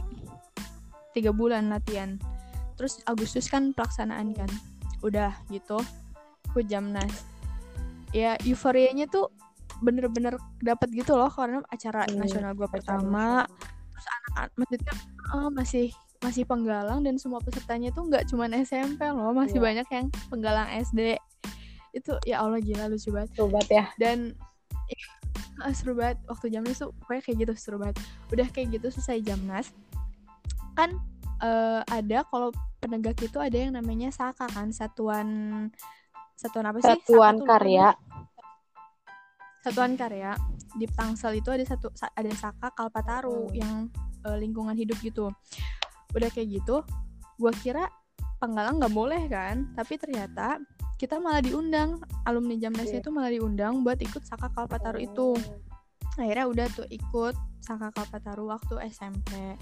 tiga 1.12 1.30
bulan 1.30 1.68
latihan. 1.68 2.16
Terus 2.74 3.00
Agustus 3.06 3.46
kan 3.46 3.72
pelaksanaan 3.72 4.32
kan. 4.32 4.50
Udah 5.02 5.34
gitu 5.48 5.78
ikut 6.48 6.66
Jamnas. 6.66 7.26
Ya 8.12 8.36
euforianya 8.42 9.06
tuh 9.06 9.32
bener-bener 9.80 10.34
dapat 10.60 10.92
gitu 10.92 11.14
loh 11.14 11.28
karena 11.28 11.64
acara 11.66 12.06
Hmm, 12.06 12.20
nasional 12.20 12.54
gue 12.54 12.68
pertama. 12.68 13.48
terus 13.92 14.08
anak 14.28 14.50
maksudnya 14.56 14.94
eh, 15.32 15.50
masih 15.52 15.86
masih 16.20 16.44
penggalang 16.44 17.02
dan 17.02 17.18
semua 17.18 17.40
pesertanya 17.40 17.90
tuh 17.90 18.06
nggak 18.06 18.30
cuma 18.30 18.46
SMP 18.52 19.02
loh 19.04 19.32
masih 19.32 19.58
Iya. 19.58 19.64
banyak 19.64 19.88
yang 19.90 20.06
penggalang 20.28 20.70
SD 20.70 21.18
itu 21.92 22.14
ya 22.24 22.40
Allah 22.40 22.60
gila 22.60 22.88
lucu 22.88 23.10
banget. 23.10 23.34
Sobat 23.34 23.66
ya. 23.68 23.90
Dan 23.96 24.38
eh, 25.58 25.74
seru 25.74 25.94
banget. 25.94 26.22
Waktu 26.26 26.46
jamnas 26.50 26.78
tuh 26.78 26.94
pokoknya 26.96 27.22
kayak 27.22 27.38
gitu 27.40 27.54
seru 27.56 27.78
banget. 27.78 27.98
Udah 28.30 28.48
kayak 28.48 28.68
gitu 28.72 28.88
selesai 28.92 29.22
jamnas 29.24 29.70
kan 30.74 30.90
eh, 31.40 31.82
ada 31.82 32.24
kalau 32.26 32.50
penegak 32.78 33.18
itu 33.20 33.38
ada 33.38 33.54
yang 33.54 33.74
namanya 33.74 34.10
saka 34.10 34.46
kan 34.48 34.70
satuan 34.70 35.28
satuan 36.34 36.66
apa 36.66 36.78
sih? 36.80 36.90
Satuan 36.92 37.36
Saka 37.38 37.50
karya. 37.52 37.90
satuan 39.62 39.94
karya. 39.94 40.34
Di 40.74 40.88
Tangsel 40.88 41.38
itu 41.38 41.50
ada 41.52 41.62
satu 41.62 41.92
sa- 41.94 42.10
ada 42.12 42.32
Saka 42.34 42.72
Kalpataru 42.72 43.50
Hmm. 43.50 43.54
yang 43.54 43.76
eh, 44.22 44.38
lingkungan 44.38 44.74
hidup 44.74 44.98
gitu. 45.02 45.30
Udah 46.14 46.30
kayak 46.30 46.62
gitu 46.62 46.82
gua 47.38 47.54
kira 47.56 47.90
penggalang 48.38 48.78
nggak 48.78 48.94
boleh 48.94 49.26
kan? 49.26 49.70
Tapi 49.74 49.98
ternyata 49.98 50.58
kita 50.98 51.18
malah 51.18 51.42
diundang. 51.42 51.98
Alumni 52.22 52.54
Jamnasnya 52.56 53.02
Iya. 53.02 53.04
itu 53.04 53.10
malah 53.10 53.30
diundang 53.30 53.82
buat 53.82 53.98
ikut 53.98 54.22
Saka 54.22 54.50
Kalpataru 54.50 55.02
itu 55.02 55.34
akhirnya 56.22 56.48
udah 56.48 56.68
tuh 56.72 56.88
ikut 56.88 57.36
Saka 57.62 57.94
Kalpataru 57.94 58.50
waktu 58.50 58.90
SMP 58.90 59.58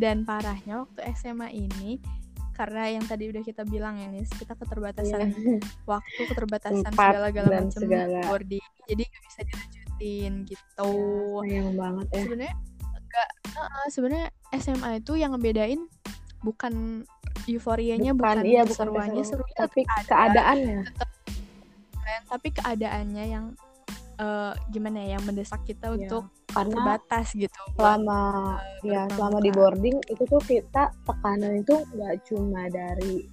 dan 0.00 0.24
parahnya 0.24 0.84
waktu 0.84 1.00
SMA 1.16 1.52
ini 1.52 2.00
karena 2.54 2.86
yang 2.86 3.04
tadi 3.04 3.28
udah 3.28 3.42
kita 3.42 3.66
bilang 3.66 3.98
ya 3.98 4.06
nis 4.06 4.30
kita 4.30 4.54
keterbatasan 4.54 5.34
Iya. 5.34 5.58
waktu 5.90 6.20
keterbatasan 6.30 6.86
Tempat 6.86 7.18
segala-gala 7.18 7.66
macam 7.66 7.82
boarding 8.30 8.66
jadi 8.86 9.02
nggak 9.02 9.22
bisa 9.26 9.40
dilanjutin 9.42 10.32
gitu. 10.46 10.92
Sayang 11.42 11.74
banget 11.74 12.06
ya. 12.14 12.22
Sebenarnya 12.22 12.56
enggak 12.94 13.28
uh, 13.58 13.86
sebenarnya 13.90 14.28
SMA 14.54 14.90
itu 15.02 15.12
yang 15.18 15.30
ngebedain 15.34 15.82
bukan 16.46 17.02
euforianya 17.50 18.12
bukan, 18.14 18.46
iya 18.46 18.62
bukan 18.62 18.70
keseruannya 18.70 19.22
keseruan, 19.26 19.50
serunya 19.50 19.56
tapi 19.58 19.80
tetap 19.82 19.98
ada, 19.98 20.06
keadaannya. 20.06 20.78
Kan, 22.04 22.20
tapi 22.30 22.48
keadaannya 22.54 23.24
yang 23.26 23.46
eh, 24.16 24.52
gimana 24.70 24.98
ya 25.02 25.16
yang 25.16 25.24
mendesak 25.24 25.60
kita 25.62 25.90
Iya. 25.90 26.06
untuk 26.06 26.24
karena 26.48 26.74
terbatas 26.76 27.26
gitu 27.34 27.58
selama 27.74 28.20
ya 28.80 29.04
berpramuka. 29.04 29.14
selama 29.16 29.38
di 29.40 29.50
boarding 29.50 29.96
itu 30.06 30.22
tuh 30.24 30.42
kita 30.42 30.82
tekanan 31.02 31.52
itu 31.58 31.74
nggak 31.92 32.14
cuma 32.24 32.62
dari 32.68 33.26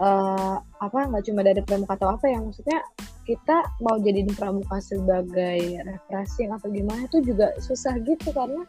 eh 0.00 0.56
apa 0.58 0.98
nggak 1.08 1.24
cuma 1.24 1.40
dari 1.40 1.60
pramuka 1.60 1.92
atau 1.94 2.08
apa 2.10 2.24
ya 2.24 2.40
maksudnya 2.40 2.80
kita 3.24 3.56
mau 3.80 3.96
jadiin 3.96 4.32
pramuka 4.32 4.80
sebagai 4.80 5.60
refreshing 5.84 6.50
atau 6.50 6.68
gimana 6.68 7.04
itu 7.04 7.20
juga 7.22 7.52
susah 7.60 8.00
gitu 8.00 8.32
karena 8.32 8.64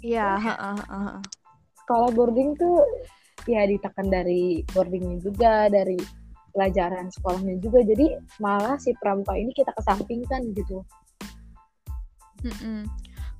iya 0.00 0.36
heeh, 0.36 0.78
heeh. 0.84 1.20
sekolah 1.80 2.12
boarding 2.12 2.54
tuh 2.54 2.84
ya 3.46 3.64
ditekan 3.64 4.06
dari 4.06 4.60
boardingnya 4.68 5.16
juga 5.22 5.66
dari 5.68 5.96
pelajaran 6.56 7.12
sekolahnya 7.12 7.60
juga. 7.60 7.84
Jadi 7.84 8.16
malah 8.38 8.80
si 8.80 8.96
pramuka 8.96 9.36
ini 9.36 9.52
kita 9.52 9.70
kesampingkan 9.70 10.40
gitu. 10.50 10.80
Mm-mm. 12.38 12.88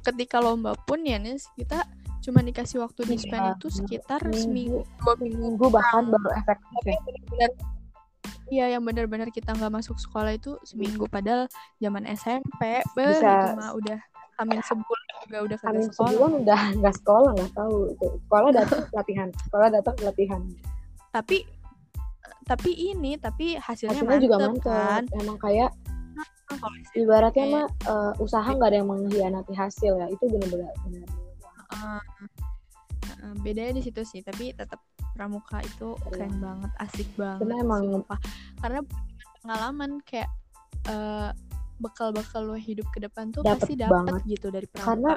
ketika 0.01 0.39
lomba 0.39 0.73
pun 0.81 1.03
ya 1.03 1.19
nis 1.19 1.51
kita 1.53 1.83
cuma 2.23 2.39
dikasih 2.39 2.79
waktu 2.79 3.07
di 3.07 3.15
Iya, 3.15 3.23
spend 3.23 3.47
itu 3.55 3.67
sekitar 3.69 4.21
seminggu 4.31 4.83
dua 4.99 5.15
minggu 5.17 5.39
minggu 5.43 5.67
bahkan 5.69 6.07
baru 6.07 6.31
efektif 6.33 6.83
ya. 7.35 7.49
iya 8.47 8.65
yang 8.71 8.83
benar-benar 8.83 9.29
kita 9.29 9.51
nggak 9.51 9.71
masuk 9.73 9.95
sekolah 9.97 10.31
itu 10.33 10.55
seminggu. 10.63 11.07
Padahal 11.07 11.47
zaman 11.77 12.07
SMP 12.09 12.83
beh, 12.89 13.11
Bisa- 13.13 13.35
itu 13.37 13.51
mah. 13.55 13.71
Udah 13.75 13.99
hamil 14.37 14.61
sebulan 14.63 15.07
juga 15.23 15.39
udah 15.43 15.59
kagak 15.59 15.83
sekolah. 15.87 16.11
sebulan 16.11 16.33
udah 16.41 16.61
nggak 16.79 16.95
sekolah 16.97 17.31
nggak 17.35 17.53
tahu. 17.53 17.77
Itu 17.91 18.07
sekolah 18.23 18.49
datang 18.55 18.81
latihan 18.91 19.29
sekolah 19.45 19.69
datang 19.71 19.95
latihan. 20.01 20.41
Tapi 21.11 21.37
tapi 22.47 22.71
ini 22.95 23.19
tapi 23.19 23.59
hasilnya, 23.59 24.07
hasilnya 24.07 24.23
juga 24.23 24.37
mantep 24.39 24.63
kan? 24.63 25.03
Emang 25.19 25.39
kayak 25.43 25.75
SMP, 26.47 27.03
ibaratnya 27.03 27.45
mah 27.51 27.67
eh, 27.67 28.13
usaha 28.23 28.47
nggak 28.47 28.71
ada 28.71 28.79
yang 28.79 28.89
mengkhianati 28.89 29.53
hasil 29.53 29.93
ya. 29.99 30.07
Itu 30.09 30.31
benar-benar 30.31 30.73
benar 30.87 31.09
uh, 31.75 32.03
uh, 33.27 33.35
bedanya 33.43 33.83
di 33.83 33.83
situ 33.83 34.07
sih. 34.07 34.23
Tapi 34.23 34.55
tetap 34.55 34.79
pramuka 35.19 35.59
itu 35.67 35.99
keren 36.07 36.39
banget 36.39 36.71
asik 36.87 37.09
banget 37.19 37.43
Karena 37.43 37.55
emang- 37.65 37.89
sumpah. 37.89 38.19
karena 38.61 38.81
pengalaman 39.43 39.91
kayak 40.05 40.31
eh, 40.87 41.31
bekal-bekal 41.81 42.45
lo 42.45 42.57
hidup 42.57 42.85
ke 42.93 43.01
depan 43.01 43.33
tuh 43.33 43.41
Dapet 43.43 43.65
pasti 43.65 43.75
dapat 43.81 44.21
gitu 44.29 44.53
dari 44.53 44.69
pramuka. 44.69 44.87
Karena 44.93 45.13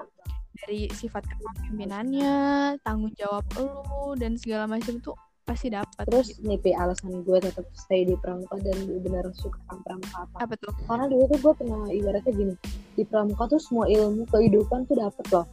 dari 0.66 0.82
sifat 0.92 1.24
kepemimpinannya 1.30 2.34
tanggung 2.82 3.14
jawab 3.16 3.46
lo 3.60 4.16
dan 4.18 4.36
segala 4.40 4.66
macam 4.66 4.98
tuh 5.04 5.16
pasti 5.50 5.68
dapat 5.74 6.04
terus 6.06 6.28
gitu. 6.38 6.46
nih 6.46 6.60
Pi, 6.62 6.72
alasan 6.78 7.26
gue 7.26 7.38
tetap 7.42 7.66
stay 7.74 8.06
di 8.06 8.14
pramuka 8.22 8.62
dan 8.62 8.78
benar 9.02 9.26
suka 9.34 9.58
sama 9.66 9.82
pramuka 9.82 10.18
apa 10.30 10.36
apa 10.46 10.54
tuh 10.62 10.74
karena 10.86 11.06
dulu 11.10 11.24
tuh 11.26 11.40
gue 11.42 11.54
pernah 11.58 11.82
ibaratnya 11.90 12.34
gini 12.38 12.56
di 12.94 13.04
pramuka 13.10 13.44
tuh 13.50 13.58
semua 13.58 13.90
ilmu 13.90 14.30
kehidupan 14.30 14.86
tuh 14.86 15.02
dapet 15.02 15.26
loh 15.34 15.50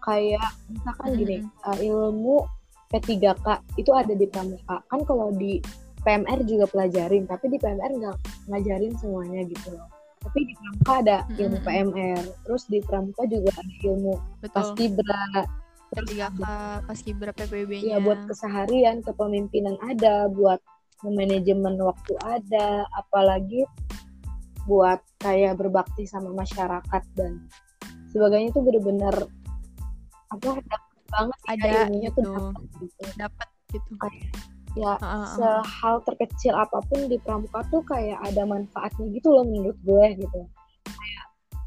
kayak 0.00 0.48
misalkan 0.72 1.08
gini 1.20 1.36
Mm-mm. 1.44 1.68
uh, 1.68 1.78
ilmu 1.84 2.36
P3K 2.88 3.46
itu 3.76 3.90
ada 3.92 4.14
di 4.16 4.24
pramuka 4.24 4.80
kan 4.88 5.00
kalau 5.04 5.28
di 5.36 5.60
PMR 6.00 6.40
juga 6.48 6.64
pelajarin 6.70 7.28
tapi 7.28 7.52
di 7.52 7.58
PMR 7.60 7.92
nggak 7.92 8.16
ngajarin 8.48 8.94
semuanya 8.96 9.44
gitu 9.44 9.76
loh 9.76 9.84
tapi 10.24 10.48
di 10.48 10.52
pramuka 10.56 10.92
ada 11.04 11.16
ilmu 11.36 11.58
Mm-mm. 11.60 11.66
PMR 11.68 12.24
terus 12.48 12.62
di 12.72 12.78
pramuka 12.80 13.22
juga 13.28 13.50
ada 13.52 13.74
ilmu 13.84 14.14
betul 14.40 14.54
paskibra 14.56 15.44
ketiga 15.94 16.26
k 16.34 16.42
pas 16.82 16.98
kibra 16.98 17.30
PPB-nya 17.30 17.96
ya 17.96 17.98
buat 18.02 18.20
keseharian 18.26 19.00
kepemimpinan 19.06 19.78
ada 19.86 20.26
buat 20.32 20.58
manajemen 21.04 21.78
waktu 21.78 22.16
ada 22.24 22.88
apalagi 22.96 23.62
buat 24.66 24.98
kayak 25.22 25.54
berbakti 25.60 26.08
sama 26.10 26.34
masyarakat 26.34 27.02
dan 27.14 27.46
sebagainya 28.10 28.50
itu 28.50 28.60
bener-bener 28.64 29.14
apa 30.34 30.58
dapet 30.58 31.02
banget 31.06 31.38
ya 31.38 31.50
Ada 31.54 31.68
ilmunya 31.86 32.10
tuh 32.10 32.22
gitu. 32.26 32.34
dapet 32.34 32.64
gitu 32.82 33.02
dapat 33.14 33.48
gitu 33.70 33.90
ya 34.76 34.92
Heeh, 34.98 35.06
heeh. 35.06 35.34
sehal 35.38 35.94
terkecil 36.04 36.54
apa 36.58 36.78
pun 36.84 37.06
di 37.08 37.16
pramuka 37.22 37.62
tuh 37.70 37.80
kayak 37.86 38.18
ada 38.26 38.42
manfaatnya 38.44 39.06
gitu 39.14 39.32
loh 39.32 39.44
menurut 39.46 39.78
gue 39.86 40.06
gitu 40.18 40.40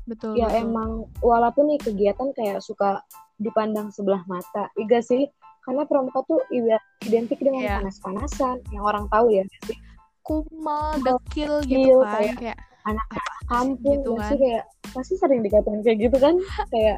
betul 0.09 0.33
ya 0.35 0.49
betul. 0.49 0.59
emang 0.67 0.89
walaupun 1.23 1.69
nih 1.73 1.79
kegiatan 1.81 2.29
kayak 2.35 2.59
suka 2.65 3.01
dipandang 3.39 3.87
sebelah 3.89 4.21
mata 4.25 4.67
iya 4.75 4.99
sih 4.99 5.25
karena 5.61 5.83
pramuka 5.83 6.23
tuh 6.25 6.39
iba- 6.49 6.79
identik 7.01 7.39
dengan 7.39 7.61
Iya. 7.61 7.73
panas-panasan 7.79 8.59
yang 8.69 8.83
orang 8.83 9.05
tahu 9.07 9.31
ya 9.31 9.43
sih 9.63 9.77
kumal 10.21 10.95
Kumal, 10.95 11.19
dekil 11.23 11.53
dekil, 11.61 11.65
gitu 11.65 11.97
kan 12.01 12.13
kayak 12.15 12.35
kayak 12.37 12.57
anak 12.81 13.05
kampung 13.45 13.97
gitu 13.97 14.11
kan. 14.13 14.27
sih 14.27 14.37
kayak 14.37 14.63
pasti 14.89 15.13
sering 15.15 15.41
dikatain 15.41 15.81
kayak 15.81 15.97
gitu 15.99 16.17
kan 16.17 16.35
kayak 16.69 16.97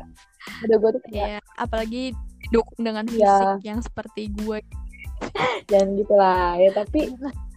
ada 0.61 0.75
gue 0.75 0.89
tuh 0.91 1.01
kayak 1.05 1.27
ya 1.29 1.39
apalagi 1.55 2.03
didukung 2.41 2.81
dengan 2.81 3.05
Iya. 3.05 3.15
fisik 3.15 3.63
yang 3.63 3.79
seperti 3.79 4.21
gue 4.35 4.59
dan 5.67 5.95
gitulah 5.95 6.57
ya 6.57 6.69
tapi 6.73 7.01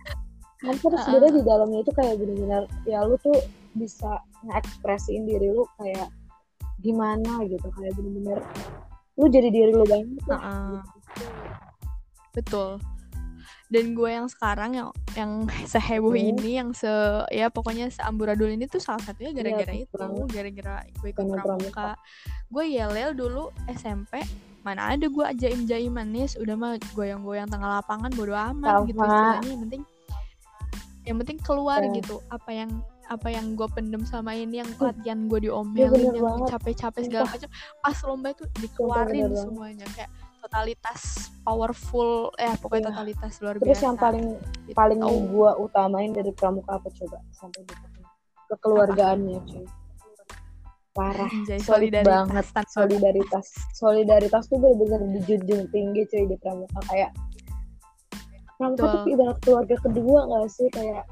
kan 0.62 0.75
terus 0.75 0.94
Heeh. 0.94 1.05
sebenarnya 1.05 1.33
di 1.33 1.42
dalamnya 1.42 1.79
itu 1.81 1.92
kayak 1.92 2.14
bener-bener 2.16 2.62
ya 2.85 3.05
lu 3.05 3.16
tuh 3.18 3.37
bisa 3.75 4.16
ngekspresiin 4.42 5.25
diri 5.25 5.51
lu 5.51 5.64
kayak 5.77 6.09
gimana 6.85 7.40
gitu 7.42 7.64
kayak 7.66 7.92
bener-bener 7.94 8.38
lu 9.14 9.27
jadi 9.27 9.49
diri 9.49 9.73
lu 9.73 9.83
banget 9.85 10.20
lah 10.27 10.38
Heeh. 10.38 10.75
betul. 12.33 12.70
Dan 13.64 13.90
gue 13.90 14.07
yang 14.07 14.29
sekarang 14.29 14.70
yang 14.73 14.88
yang 15.14 15.33
seheboh 15.66 16.12
Hmm. 16.12 16.31
ini 16.31 16.51
yang 16.55 16.70
se 16.70 16.90
ya 17.29 17.49
pokoknya 17.49 17.88
seamburadul 17.88 18.47
ini 18.47 18.66
tuh 18.66 18.79
salah 18.79 19.01
satunya 19.01 19.33
gara-gara 19.33 19.73
Iya, 19.73 19.83
itu 19.83 19.97
gara-gara 20.29 20.77
gue 20.92 21.09
ikut 21.11 21.25
pramuka. 21.33 21.97
gue 22.47 22.64
yel-yel 22.68 23.12
dulu 23.12 23.49
SMP 23.66 24.23
mana 24.61 24.92
ada 24.92 25.05
gue 25.05 25.25
jaim 25.35 25.64
jaim 25.64 25.90
manis 25.90 26.37
udah 26.37 26.55
mah 26.55 26.73
goyang-goyang 26.92 27.47
tengah 27.47 27.81
lapangan 27.81 28.11
bodo 28.11 28.33
amat 28.33 28.85
gitu 28.85 28.97
istilahnya. 28.97 29.42
Yang 29.44 29.61
penting 29.62 29.83
yang 31.05 31.16
penting 31.18 31.38
keluar 31.38 31.81
Iya. 31.81 31.90
gitu 31.94 32.16
apa 32.29 32.51
yang 32.51 32.70
apa 33.09 33.29
yang 33.29 33.55
gue 33.55 33.69
pendem 33.71 34.03
sama 34.05 34.33
ini 34.33 34.61
yang 34.64 34.71
latihan 34.81 35.29
gue 35.29 35.38
Iya, 35.40 35.45
diomelin 35.51 35.90
bener 35.93 36.14
yang 36.17 36.47
capek-capek 36.49 37.03
segala 37.09 37.27
macam 37.29 37.51
pas 37.81 37.99
lomba 38.05 38.29
itu 38.33 38.45
dikeluarin 38.61 39.29
bener 39.29 39.40
semuanya 39.40 39.87
kayak 39.93 40.11
totalitas 40.45 41.01
powerful 41.40 42.29
ya 42.37 42.53
pokoknya 42.61 42.81
Iya. 42.85 42.88
totalitas 42.93 43.33
luar 43.40 43.55
terus 43.57 43.69
biasa. 43.81 43.85
yang 43.88 43.97
paling 43.97 44.27
gitu. 44.69 44.77
paling 44.77 45.01
gua 45.33 45.51
utamain 45.57 46.11
dari 46.12 46.33
pramuka 46.37 46.77
apa 46.77 46.88
coba? 46.93 47.17
Sampai 47.33 47.64
di 47.64 47.75
kekeluargaannya 48.53 49.40
cuy. 49.40 49.64
Parah. 50.95 51.27
Anjay, 51.27 51.59
solid 51.59 51.90
solidaritas 51.90 52.07
banget. 52.07 52.45
tanpa. 52.55 52.71
Solidaritas. 52.71 53.47
Solidaritas 53.75 54.43
tuh 54.47 54.59
bener-bener 54.62 55.01
dijunjung 55.19 55.64
tinggi 55.73 56.03
cuy 56.07 56.25
di 56.29 56.37
pramuka. 56.38 56.79
Kayak 56.87 57.11
pramuka 58.55 58.85
tuh 58.87 59.03
ibarat 59.11 59.38
keluarga 59.43 59.77
kedua 59.83 60.21
gak 60.29 60.47
sih? 60.55 60.69
Kayak 60.71 61.05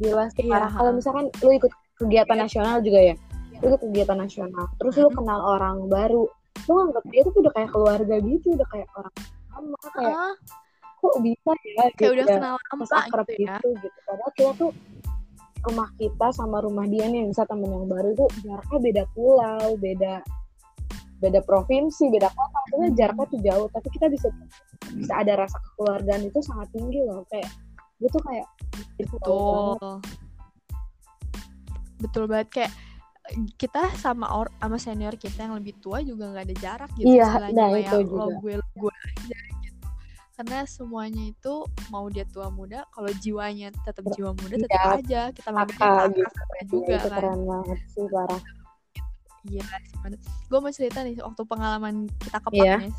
gila 0.00 0.24
sih 0.34 0.46
Iya, 0.46 0.52
parah. 0.58 0.70
Kalau 0.74 0.90
misalkan 0.96 1.26
lu 1.42 1.50
ikut 1.54 1.72
kegiatan 2.00 2.38
nasional 2.38 2.82
juga 2.82 3.00
ya 3.00 3.14
lu 3.62 3.64
ikut 3.70 3.82
kegiatan 3.86 4.18
nasional 4.18 4.66
terus 4.76 4.94
lu 4.98 5.08
kenal 5.14 5.40
orang 5.40 5.86
baru 5.86 6.26
lu 6.66 6.72
nganggap 6.74 7.04
dia 7.08 7.22
tuh 7.24 7.40
udah 7.40 7.52
kayak 7.54 7.70
keluarga 7.70 8.14
gitu 8.20 8.46
udah 8.58 8.68
kayak 8.72 8.88
orang 8.98 9.14
sama 9.54 9.78
kayak 9.94 10.16
Ah, 10.18 10.34
kok 10.98 11.14
bisa 11.22 11.50
ya 11.62 11.84
kayak 11.94 12.12
udah 12.18 12.26
ya, 12.26 12.34
kenal 12.40 12.54
lama 12.58 12.84
akrab 12.90 13.26
gitu 13.30 13.42
ya. 13.46 13.56
gitu 13.60 13.68
gitu. 13.78 13.98
Padahal 14.08 14.32
kita 14.34 14.52
tuh 14.58 14.70
rumah 15.64 15.88
kita 15.96 16.26
sama 16.36 16.58
rumah 16.60 16.84
dia 16.84 17.08
nih 17.08 17.24
misal 17.24 17.48
temen 17.48 17.72
yang 17.72 17.88
baru 17.88 18.12
itu 18.12 18.26
jaraknya 18.44 18.78
beda 18.84 19.02
pulau 19.16 19.66
beda 19.80 20.14
beda 21.24 21.40
provinsi 21.40 22.12
beda 22.12 22.28
kota 22.28 22.58
maksudnya 22.68 22.90
jaraknya 23.00 23.26
tuh 23.32 23.40
jauh 23.40 23.66
tapi 23.72 23.88
kita 23.96 24.06
bisa 24.12 24.28
bisa 24.92 25.12
ada 25.24 25.40
rasa 25.40 25.56
kekeluargaan 25.56 26.28
itu 26.28 26.38
sangat 26.44 26.68
tinggi 26.68 27.00
loh 27.00 27.24
kayak 27.32 27.48
gue 27.96 28.10
tuh 28.12 28.20
kayak 28.28 28.44
betul. 28.98 30.00
betul 32.00 32.24
banget. 32.26 32.48
Kayak 32.52 32.72
kita 33.56 33.88
sama 33.96 34.28
or 34.36 34.52
sama 34.60 34.76
senior 34.76 35.16
kita 35.16 35.48
yang 35.48 35.56
lebih 35.56 35.72
tua 35.80 36.04
juga 36.04 36.28
nggak 36.28 36.44
ada 36.44 36.56
jarak 36.60 36.90
gitu 36.92 37.08
Iya, 37.08 37.48
nah, 37.56 37.72
kayak 37.72 37.88
itu 37.88 37.96
lo 37.96 38.04
juga. 38.04 38.36
gue 38.36 38.54
lo 38.60 38.66
gue 38.76 38.92
aja 38.92 39.38
gitu. 39.64 39.86
Karena 40.34 40.58
semuanya 40.68 41.24
itu 41.24 41.54
mau 41.88 42.04
dia 42.12 42.26
tua 42.28 42.52
muda 42.52 42.84
kalau 42.92 43.08
jiwanya 43.22 43.72
tetap 43.86 44.04
jiwa 44.12 44.36
muda 44.36 44.54
tetap 44.60 44.76
Iya, 44.76 44.98
aja. 45.00 45.20
Kita 45.32 45.48
kakak 45.56 46.04
gitu. 46.12 46.28
juga 46.68 46.94
itu 47.00 47.08
kan. 47.08 47.20
keren 47.22 47.40
banget 47.48 47.78
sih 47.88 48.06
parah. 48.12 48.42
Iya 49.44 49.60
gue 50.48 50.58
mau 50.60 50.72
cerita 50.72 51.04
nih 51.04 51.20
waktu 51.20 51.42
pengalaman 51.44 51.94
kita 52.20 52.38
ke 52.40 52.48
Iya. 52.52 52.76
Paknes 52.80 52.98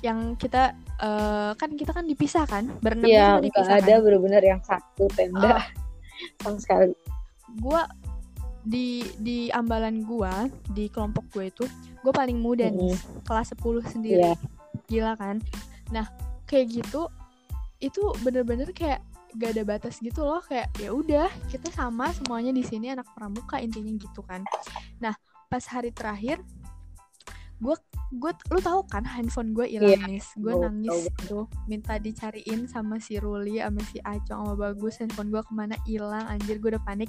yang 0.00 0.34
kita 0.36 0.72
eh, 1.00 1.52
kan 1.56 1.70
kita 1.76 1.92
kan 1.92 2.04
dipisah 2.08 2.44
kan? 2.48 2.68
Berenam 2.80 3.08
nggak 3.08 3.44
dipisah 3.52 3.76
ada 3.80 3.94
kan? 3.96 4.02
bener-bener 4.04 4.42
yang 4.42 4.60
satu 4.64 5.04
tenda. 5.12 5.60
Ah. 5.60 5.66
sama 6.44 6.60
sekali. 6.60 6.92
gue 7.50 7.82
di 8.60 9.02
di 9.18 9.38
ambalan 9.50 10.04
gua 10.04 10.46
di 10.70 10.86
kelompok 10.92 11.32
gue 11.32 11.48
itu 11.48 11.64
gue 12.04 12.12
paling 12.12 12.36
muda 12.36 12.68
nih. 12.68 12.94
Kelas 13.24 13.56
10 13.56 13.84
sendiri. 13.88 14.20
Iya. 14.20 14.34
gila 14.90 15.12
kan? 15.16 15.40
Nah 15.94 16.06
kayak 16.44 16.82
gitu 16.82 17.08
itu 17.80 18.02
bener-bener 18.20 18.68
kayak 18.76 19.00
gak 19.38 19.56
ada 19.56 19.62
batas 19.64 19.98
gitu 20.04 20.22
loh. 20.22 20.44
Kayak 20.44 20.68
ya 20.76 20.92
udah 20.92 21.28
kita 21.48 21.72
sama 21.72 22.12
semuanya 22.12 22.52
di 22.52 22.60
sini 22.60 22.92
anak 22.92 23.08
pramuka 23.16 23.56
intinya 23.58 23.90
gitu 23.96 24.20
kan. 24.26 24.44
Nah 25.00 25.16
pas 25.48 25.64
hari 25.66 25.90
terakhir 25.90 26.38
gue 27.60 27.76
gue 28.10 28.32
lu 28.50 28.58
tahu 28.58 28.82
kan 28.90 29.06
handphone 29.06 29.54
gue 29.54 29.70
hilang 29.70 29.94
Iya, 29.94 30.06
nis 30.10 30.26
gue 30.34 30.50
nangis 30.50 31.06
tuh 31.30 31.46
minta 31.70 31.94
dicariin 31.94 32.66
sama 32.66 32.98
si 32.98 33.22
Ruli 33.22 33.62
sama 33.62 33.78
si 33.86 34.02
Acong 34.02 34.50
sama 34.50 34.54
Bagus. 34.58 34.98
Handphone 34.98 35.30
gue 35.30 35.42
ke 35.46 35.52
mana 35.54 35.78
hilang 35.86 36.26
anjir 36.26 36.58
gue 36.58 36.74
udah 36.74 36.82
panik. 36.82 37.06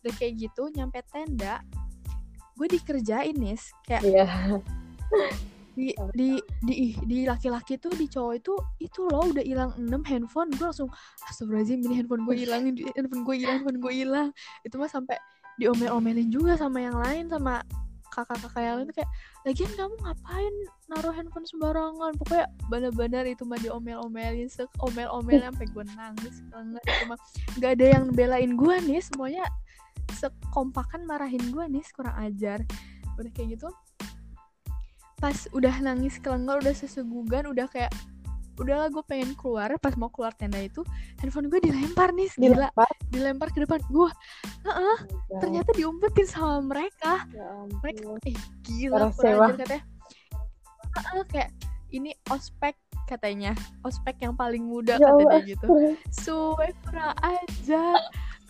Udah 0.00 0.12
kayak 0.16 0.40
gitu 0.40 0.72
nyampe 0.72 1.04
tenda 1.12 1.60
gue 2.56 2.66
dikerjain 2.66 3.36
nis. 3.36 3.68
Kayak 3.84 4.02
Iya. 4.08 4.26
di 5.78 5.94
di 6.16 6.28
di 6.64 6.74
di 7.06 7.18
laki-laki 7.22 7.78
tuh 7.78 7.94
di 7.94 8.10
cowok 8.10 8.34
itu 8.34 8.54
itu 8.82 9.00
loh 9.06 9.30
udah 9.30 9.44
hilang 9.44 9.70
6 9.76 9.84
handphone. 10.08 10.48
Gue 10.56 10.72
langsung 10.72 10.88
astagfirullahaladzim 11.28 11.84
ini 11.84 11.94
handphone 12.02 12.24
gue 12.24 12.36
hilang 12.40 12.64
handphone 12.96 13.22
gue 13.22 13.34
hilang 13.36 13.60
handphone 13.60 13.78
gue 13.84 13.92
hilang. 13.92 14.28
Itu 14.64 14.80
mah 14.80 14.88
sampai 14.88 15.20
diomel-omelin 15.60 16.32
juga 16.32 16.56
sama 16.56 16.80
yang 16.80 16.96
lain 16.96 17.28
sama 17.28 17.60
kakak-kakak 18.18 18.62
yang 18.62 18.76
lain 18.82 18.90
kayak 18.90 19.10
lagian 19.46 19.72
kamu 19.78 19.94
ngapain 20.02 20.54
naruh 20.90 21.14
handphone 21.14 21.46
sembarangan? 21.46 22.12
Pokoknya 22.18 22.46
bener-bener 22.66 23.24
itu 23.30 23.46
mah 23.46 23.60
diomel-omelin 23.62 24.50
se 24.50 24.66
omel-omel 24.82 25.38
sampai 25.46 25.66
gue 25.70 25.84
nangis 25.94 26.36
banget 26.50 26.82
itu 26.82 27.04
mah. 27.06 27.18
Nggak 27.56 27.70
ada 27.78 27.86
yang 27.98 28.04
belain 28.10 28.50
gue 28.58 28.76
nih 28.90 29.00
semuanya 29.00 29.44
sekompakan 30.18 31.06
marahin 31.06 31.42
gue 31.54 31.64
nih 31.70 31.84
kurang 31.94 32.16
ajar. 32.18 32.66
Udah 33.14 33.30
kayak 33.30 33.58
gitu 33.58 33.70
pas 35.18 35.50
udah 35.50 35.74
nangis 35.82 36.22
kelengor 36.22 36.62
udah 36.62 36.74
sesegugan 36.74 37.50
udah 37.50 37.66
kayak 37.66 37.90
udahlah 38.58 38.88
gue 38.90 39.04
pengen 39.06 39.32
keluar. 39.38 39.70
Pas 39.78 39.94
mau 39.94 40.10
keluar 40.10 40.34
tenda 40.34 40.58
itu 40.58 40.82
handphone 41.22 41.48
gue 41.48 41.62
dilempar 41.62 42.10
nih 42.12 42.28
gila. 42.36 42.68
Dilempar. 42.68 42.90
dilempar 43.08 43.48
ke 43.54 43.58
depan. 43.64 43.80
Gue 43.88 44.10
ternyata 45.40 45.70
diumpetin 45.74 46.26
sama 46.28 46.60
mereka. 46.60 47.24
Ya 47.30 47.48
mereka 47.80 48.18
eh 48.26 48.36
gila 48.66 49.08
kurang 49.14 49.56
katanya. 49.56 49.82
Heeh, 50.98 51.22
kayak 51.30 51.50
ini 51.94 52.10
ospek 52.28 52.74
katanya. 53.08 53.56
Ospek 53.86 54.20
yang 54.20 54.34
paling 54.36 54.66
muda 54.66 55.00
Ya 55.00 55.08
kata 55.08 55.22
Allah, 55.24 55.40
gitu. 55.46 55.66
Suwe 56.12 56.68
kurang 56.84 57.14
aja 57.22 57.84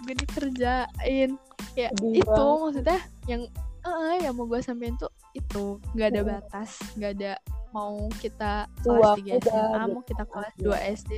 gue 0.06 0.14
dikerjain. 0.14 1.38
Ya 1.76 1.88
Sedih 1.94 2.22
itu 2.22 2.44
maksudnya 2.64 2.98
yang 3.30 3.42
eh 3.86 4.18
yang 4.26 4.34
mau 4.34 4.48
gue 4.50 4.58
sampein 4.64 4.98
tuh 4.98 5.12
itu. 5.36 5.78
Nggak 5.94 6.08
ada 6.10 6.20
Hmm. 6.20 6.30
batas 6.34 6.70
nggak 6.98 7.12
ada 7.20 7.32
mau 7.78 8.10
kita 8.18 8.66
kelas 8.82 9.14
3 9.22 9.38
muda, 9.38 9.50
SMA 9.54 9.82
mau 9.94 10.02
kita 10.02 10.24
kelas 10.26 10.54
Iya. 10.58 10.66
2 10.74 10.94
SD 10.98 11.12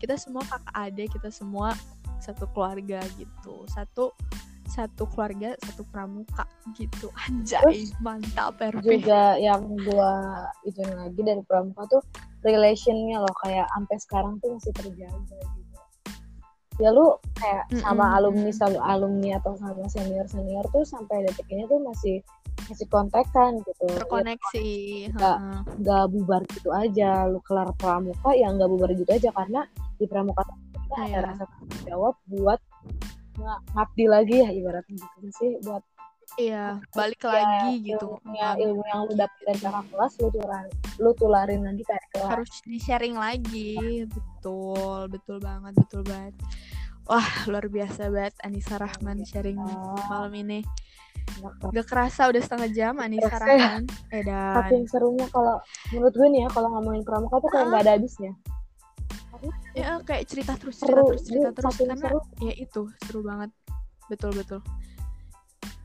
kita 0.00 0.14
semua 0.16 0.42
kakak 0.48 0.74
adik 0.74 1.08
kita 1.12 1.28
semua 1.28 1.68
satu 2.24 2.48
keluarga 2.56 3.04
gitu 3.20 3.68
satu 3.68 4.16
satu 4.66 5.06
keluarga 5.12 5.54
satu 5.62 5.84
pramuka 5.92 6.48
gitu 6.74 7.12
anjay 7.28 7.86
mantap 8.02 8.56
RP 8.58 8.82
juga 9.04 9.36
yang 9.38 9.62
gua 9.84 10.42
itu 10.66 10.80
lagi 10.82 11.20
dari 11.22 11.42
pramuka 11.46 11.86
tuh 11.86 12.02
relationnya 12.42 13.22
loh 13.22 13.34
kayak 13.46 13.68
sampai 13.70 13.96
sekarang 14.02 14.34
tuh 14.42 14.56
masih 14.58 14.72
terjaga 14.74 15.36
gitu 15.60 15.76
ya 16.76 16.92
lu 16.92 17.16
kayak 17.40 17.64
sama 17.80 18.04
Mm-mm. 18.04 18.16
alumni 18.20 18.50
sama 18.52 18.78
alumni 18.84 19.40
atau 19.40 19.56
sama 19.56 19.86
senior 19.88 20.26
senior 20.28 20.64
tuh 20.74 20.84
sampai 20.84 21.24
detik 21.24 21.48
ini 21.48 21.64
tuh 21.70 21.80
masih 21.80 22.20
masih 22.66 22.86
kontekan 22.86 23.62
gitu. 23.62 23.84
Ya, 23.86 23.94
terkoneksi 24.02 24.68
Nggak- 25.14 25.38
heeh. 25.40 25.60
nggak 25.80 26.04
bubar 26.10 26.42
gitu 26.50 26.70
aja 26.70 27.10
lu 27.26 27.38
kelar 27.42 27.70
pramuka 27.74 28.30
ya 28.32 28.50
nggak 28.50 28.66
bubar 28.66 28.90
gitu 28.92 29.10
aja 29.10 29.30
karena 29.30 29.60
di 29.96 30.04
pramuka 30.04 30.42
kita 30.46 30.94
ada 30.96 31.06
Iya. 31.06 31.20
rasa 31.24 31.44
tanggung 31.46 31.82
jawab 31.84 32.14
buat 32.26 32.60
ngabdi 33.72 34.04
lagi 34.06 34.36
ya 34.40 34.48
ibaratnya 34.50 34.96
gitu 34.96 35.28
sih 35.30 35.50
buat 35.60 35.82
iya 36.36 36.80
balik 36.90 37.22
ya, 37.22 37.30
lagi 37.30 37.72
gitu. 37.86 38.18
ilmunya 38.18 38.48
ilmu 38.58 38.82
yang 38.82 39.00
lu 39.04 39.12
dapet 39.14 39.40
dari 39.46 39.60
kakak 39.60 39.84
kelas 39.86 40.12
lu 40.18 40.28
tularin 40.32 40.72
lu 40.96 41.10
tularin 41.14 41.60
lagi 41.62 41.82
ke 41.82 41.92
adik 41.92 42.10
kelas. 42.12 42.30
Harus 42.32 42.52
di 42.62 42.78
sharing 42.78 43.14
lagi 43.14 43.76
betul 44.08 45.06
betul 45.06 45.36
banget 45.38 45.72
betul 45.76 46.02
banget. 46.02 46.34
Wah 47.06 47.28
luar 47.46 47.70
biasa 47.70 48.10
banget 48.10 48.34
Anissa 48.42 48.74
Rahman 48.76 49.22
sharing 49.22 49.60
malam 50.08 50.32
ini 50.34 50.66
gak 51.72 51.86
kerasa 51.86 52.32
udah 52.32 52.42
setengah 52.42 52.68
jam 52.72 52.94
Anissa 52.96 53.28
Kerasa 53.28 53.52
ya. 53.52 53.58
Rahman 53.60 53.84
eh 54.14 54.22
dan 54.24 54.54
saking 54.62 54.84
serunya 54.88 55.26
kalau 55.28 55.60
menurut 55.92 56.14
gue 56.16 56.28
nih 56.32 56.40
ya 56.44 56.48
kalau 56.50 56.68
ngomongin 56.72 57.02
pramuka 57.04 57.36
tuh 57.44 57.50
kayak 57.52 57.66
nggak 57.70 57.82
ada 57.84 57.92
habisnya. 57.98 58.32
Ya 59.76 60.00
kayak 60.00 60.24
cerita 60.24 60.52
terus 60.56 60.80
cerita 60.80 60.96
seru 60.96 61.12
terus 61.12 61.22
cerita 61.28 61.48
Dia 61.52 61.52
terus 61.52 61.76
karena 61.76 61.94
seru. 62.00 62.18
ya 62.40 62.54
itu 62.56 62.82
seru 63.04 63.20
banget. 63.20 63.50
Betul 64.08 64.30
betul. 64.32 64.60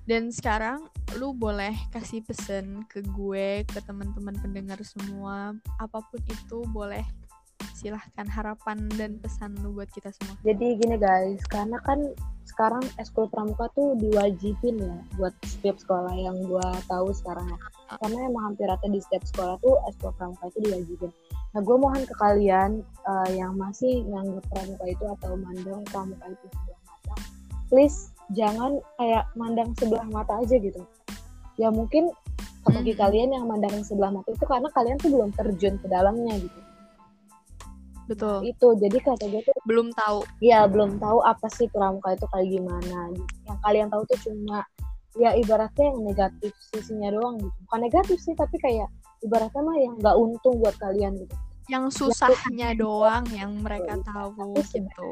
Dan 0.07 0.33
sekarang 0.33 0.87
lu 1.19 1.35
boleh 1.35 1.75
kasih 1.93 2.23
pesan 2.25 2.87
ke 2.89 3.03
gue 3.05 3.67
ke 3.67 3.79
teman-teman 3.85 4.33
pendengar 4.39 4.79
semua 4.81 5.53
apa 5.77 5.99
pun 5.99 6.19
itu 6.25 6.63
boleh 6.71 7.03
silahkan 7.81 8.29
harapan 8.29 8.77
dan 8.93 9.17
pesan 9.17 9.57
lu 9.65 9.73
buat 9.73 9.89
kita 9.89 10.13
semua. 10.13 10.37
Jadi 10.45 10.77
gini 10.77 11.01
guys 11.01 11.41
karena 11.49 11.81
kan 11.81 12.13
sekarang 12.45 12.85
eskul 13.01 13.25
pramuka 13.25 13.73
tuh 13.73 13.97
diwajibin 13.97 14.77
ya 14.77 14.97
buat 15.17 15.33
setiap 15.41 15.81
sekolah 15.81 16.13
yang 16.13 16.37
gue 16.45 16.67
tahu 16.85 17.09
sekarang 17.09 17.49
ya. 17.49 17.57
karena 17.99 18.23
emang 18.23 18.43
hampir 18.53 18.71
rata 18.71 18.87
di 18.87 19.03
setiap 19.03 19.19
sekolah 19.27 19.55
tuh 19.59 19.75
eskul 19.89 20.13
pramuka 20.15 20.47
itu 20.53 20.59
diwajibin. 20.69 21.11
Nah 21.57 21.61
gue 21.65 21.75
mohon 21.75 22.01
ke 22.05 22.15
kalian 22.21 22.85
eh, 22.85 23.29
yang 23.35 23.57
masih 23.57 24.05
nganggap 24.05 24.45
pramuka 24.53 24.85
itu 24.85 25.03
atau 25.19 25.31
mandang 25.35 25.81
pramuka 25.89 26.25
itu 26.29 26.45
sebelah 26.53 26.81
mata 26.85 27.15
please 27.67 27.97
jangan 28.31 28.79
kayak 28.95 29.25
mandang 29.35 29.75
sebelah 29.75 30.07
mata 30.07 30.39
aja 30.39 30.55
gitu. 30.55 30.85
Ya 31.59 31.67
mungkin 31.67 32.13
bagi 32.61 32.93
Mhm. 32.93 32.99
kalian 33.01 33.29
yang 33.33 33.45
mandang 33.49 33.81
sebelah 33.81 34.13
mata 34.13 34.29
itu 34.29 34.45
karena 34.45 34.69
kalian 34.69 34.97
tuh 35.01 35.09
belum 35.09 35.33
terjun 35.33 35.75
ke 35.81 35.87
dalamnya 35.89 36.37
gitu 36.37 36.70
betul. 38.11 38.37
Itu 38.43 38.67
jadi 38.75 38.97
kata 38.99 39.25
gue 39.31 39.41
tuh 39.47 39.55
belum 39.63 39.95
tahu. 39.95 40.19
Ya 40.43 40.67
belum 40.67 40.99
tahu 40.99 41.23
apa 41.23 41.47
sih 41.55 41.71
pramuka 41.71 42.13
itu 42.13 42.27
kayak 42.27 42.47
gimana 42.51 42.99
yang 43.47 43.57
kalian 43.63 43.87
tahu 43.87 44.03
tuh 44.11 44.19
cuma 44.27 44.67
ya 45.19 45.35
ibaratnya 45.35 45.91
yang 45.91 45.99
negatif 46.03 46.51
sisinya 46.71 47.11
doang 47.11 47.39
gitu. 47.39 47.55
Bukan 47.67 47.79
negatif 47.83 48.17
sih 48.19 48.35
tapi 48.35 48.55
kayak 48.59 48.87
ibaratnya 49.23 49.61
mah 49.63 49.77
yang 49.79 49.93
nggak 49.99 50.15
untung 50.19 50.55
buat 50.59 50.75
kalian 50.79 51.15
gitu. 51.19 51.35
Yang 51.69 51.85
susahnya 52.03 52.75
doang 52.75 53.23
yang 53.31 53.63
mereka 53.63 53.95
Betul. 53.95 54.07
tahu 54.11 54.29
Tapi 54.35 54.61
gitu. 54.75 55.09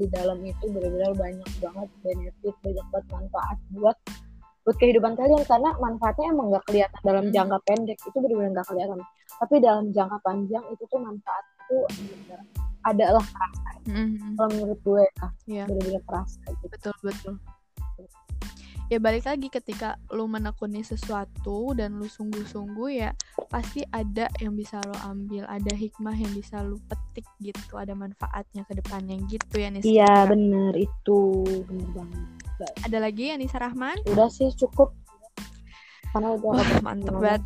di 0.00 0.06
dalam 0.08 0.38
itu 0.40 0.64
benar-benar 0.72 1.12
banyak 1.12 1.50
banget 1.60 1.88
benefit 2.00 2.54
banyak 2.64 2.86
banget 2.88 3.06
manfaat 3.12 3.58
buat 3.74 3.96
buat 4.64 4.76
kehidupan 4.80 5.12
kalian. 5.18 5.44
Karena 5.44 5.70
manfaatnya 5.76 6.26
emang 6.32 6.46
nggak 6.54 6.64
kelihatan 6.68 7.00
dalam 7.04 7.24
Hmm. 7.28 7.34
jangka 7.36 7.58
pendek. 7.68 7.98
Itu 8.00 8.16
benar-benar 8.16 8.50
nggak 8.60 8.68
kelihatan. 8.70 8.98
Tapi 9.40 9.54
dalam 9.60 9.84
jangka 9.92 10.18
panjang 10.24 10.64
itu 10.72 10.82
tuh 10.88 11.00
manfaat 11.00 11.44
itu 11.70 11.78
benar-benar 11.86 12.40
ada 12.80 13.06
lah 13.14 13.26
Mhm. 13.80 14.34
kalau 14.34 14.50
menurut 14.52 14.80
gue 14.82 15.02
ya 15.06 15.26
Iya. 15.46 15.64
benar-benar 15.66 16.02
kerasa 16.04 16.40
gitu. 16.50 16.66
Betul 16.68 16.94
betul. 17.02 17.34
Ya 18.90 18.98
balik 18.98 19.22
lagi 19.22 19.46
ketika 19.46 19.94
lu 20.10 20.26
menekuni 20.26 20.82
sesuatu 20.82 21.70
dan 21.72 21.94
lu 21.94 22.10
sungguh-sungguh 22.10 22.90
ya 22.90 23.14
pasti 23.46 23.86
ada 23.86 24.26
yang 24.42 24.58
bisa 24.58 24.82
lo 24.82 24.98
ambil 25.06 25.46
ada 25.46 25.70
hikmah 25.70 26.10
yang 26.12 26.34
bisa 26.34 26.58
lu 26.60 26.74
petik 26.90 27.22
gitu 27.38 27.78
ada 27.78 27.94
manfaatnya 27.94 28.66
ke 28.66 28.74
depannya 28.74 29.14
gitu 29.30 29.62
ya 29.62 29.70
Nisa 29.70 29.86
iya 29.86 30.26
bener 30.26 30.74
itu 30.74 31.46
bener 31.70 31.86
banget. 31.94 32.26
Ada 32.82 32.98
lagi 32.98 33.30
ya 33.30 33.38
Nisa 33.38 33.56
Rahman? 33.56 33.94
Udah 34.10 34.26
sih 34.26 34.50
cukup. 34.52 34.90
Karena 36.10 36.34
udah 36.34 36.50
Wah, 36.50 36.82
mantep 36.82 37.14
banget 37.14 37.42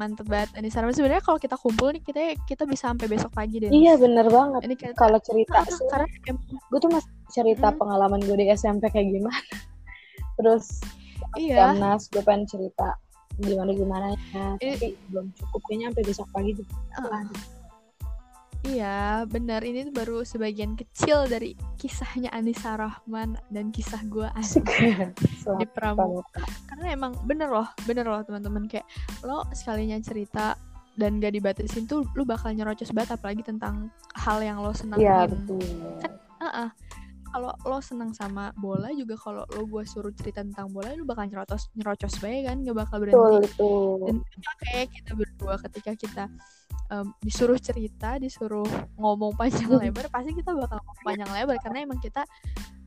mantep 0.00 0.24
banget. 0.24 0.56
Ini 0.56 0.72
Rahman 0.72 0.96
sebenarnya 0.96 1.20
kalau 1.20 1.36
kita 1.36 1.54
kumpul 1.54 1.92
nih 1.92 2.00
kita 2.00 2.20
kita 2.48 2.64
bisa 2.64 2.88
sampai 2.88 3.04
besok 3.04 3.28
pagi 3.30 3.60
deh. 3.60 3.68
Iya 3.68 4.00
bener 4.00 4.24
banget. 4.26 4.60
Ini 4.64 4.74
kita, 4.74 4.96
kalau 4.96 5.20
cerita 5.20 5.60
sih 5.68 5.84
karena 5.92 6.08
gue 6.48 6.78
tuh 6.80 6.88
masih 6.88 7.12
cerita 7.28 7.68
Hmm. 7.68 7.76
pengalaman 7.76 8.20
gue 8.24 8.36
di 8.36 8.48
SMP 8.48 8.88
kayak 8.88 9.12
gimana. 9.12 9.36
Terus 10.40 10.80
iya. 11.36 11.76
Nas 11.76 12.08
gue 12.08 12.24
pengen 12.24 12.48
cerita 12.48 12.96
gimana 13.36 13.70
gimana 13.72 14.06
ya. 14.32 14.56
Ini- 14.56 14.72
tapi 14.74 14.88
belum 15.12 15.26
cukup 15.36 15.60
kayaknya 15.68 15.86
sampai 15.92 16.04
besok 16.08 16.28
pagi 16.32 16.50
juga. 16.56 16.74
Iya, 18.60 19.24
benar. 19.24 19.64
Ini 19.64 19.88
tuh 19.88 19.94
baru 19.96 20.20
sebagian 20.20 20.76
kecil 20.76 21.24
dari 21.24 21.56
kisahnya 21.80 22.28
Anissa 22.28 22.76
Rahman 22.76 23.40
dan 23.48 23.72
kisah 23.72 24.04
gue 24.04 24.28
asik. 24.36 24.68
Di 25.60 25.64
pramuka. 25.64 26.44
Karena 26.80 26.96
emang 26.96 27.12
bener 27.28 27.52
loh, 27.52 27.68
bener 27.84 28.08
loh 28.08 28.24
teman-teman 28.24 28.64
kayak 28.64 28.88
lo 29.20 29.44
sekalinya 29.52 30.00
cerita 30.00 30.56
dan 30.96 31.20
gak 31.20 31.36
dibatasin 31.36 31.84
tuh 31.84 32.08
lu 32.16 32.24
bakal 32.24 32.56
nyerocos 32.56 32.88
banget 32.96 33.20
apalagi 33.20 33.44
tentang 33.44 33.92
hal 34.16 34.40
yang 34.40 34.64
lo 34.64 34.72
senangin. 34.72 35.04
iya 35.04 35.28
betul 35.28 35.60
Heeh. 36.40 36.68
Kalau 37.30 37.52
lo 37.62 37.78
senang 37.78 38.10
sama 38.10 38.50
bola 38.58 38.90
juga 38.90 39.14
kalau 39.14 39.44
lo 39.54 39.62
gue 39.62 39.84
suruh 39.84 40.10
cerita 40.10 40.40
tentang 40.40 40.72
bola 40.72 40.96
lu 40.96 41.04
bakal 41.04 41.28
nyerocos 41.28 41.68
nyerocos 41.76 42.16
banget 42.18 42.48
kan 42.48 42.56
gak 42.64 42.76
bakal 42.80 42.96
berhenti. 42.96 43.20
betul 43.20 43.40
itu 43.44 43.70
dan 44.08 44.16
kayak 44.64 44.86
kita 44.88 45.12
berdua 45.14 45.54
ketika 45.68 45.92
kita 45.94 46.24
em, 46.90 47.06
disuruh 47.20 47.60
cerita 47.60 48.18
disuruh 48.18 48.66
ngomong 48.96 49.36
panjang 49.36 49.68
lebar 49.84 50.08
pasti 50.08 50.32
kita 50.32 50.50
bakal 50.56 50.80
ngomong 50.80 51.04
panjang 51.06 51.30
lebar 51.30 51.56
karena 51.60 51.78
emang 51.84 52.00
kita 52.00 52.24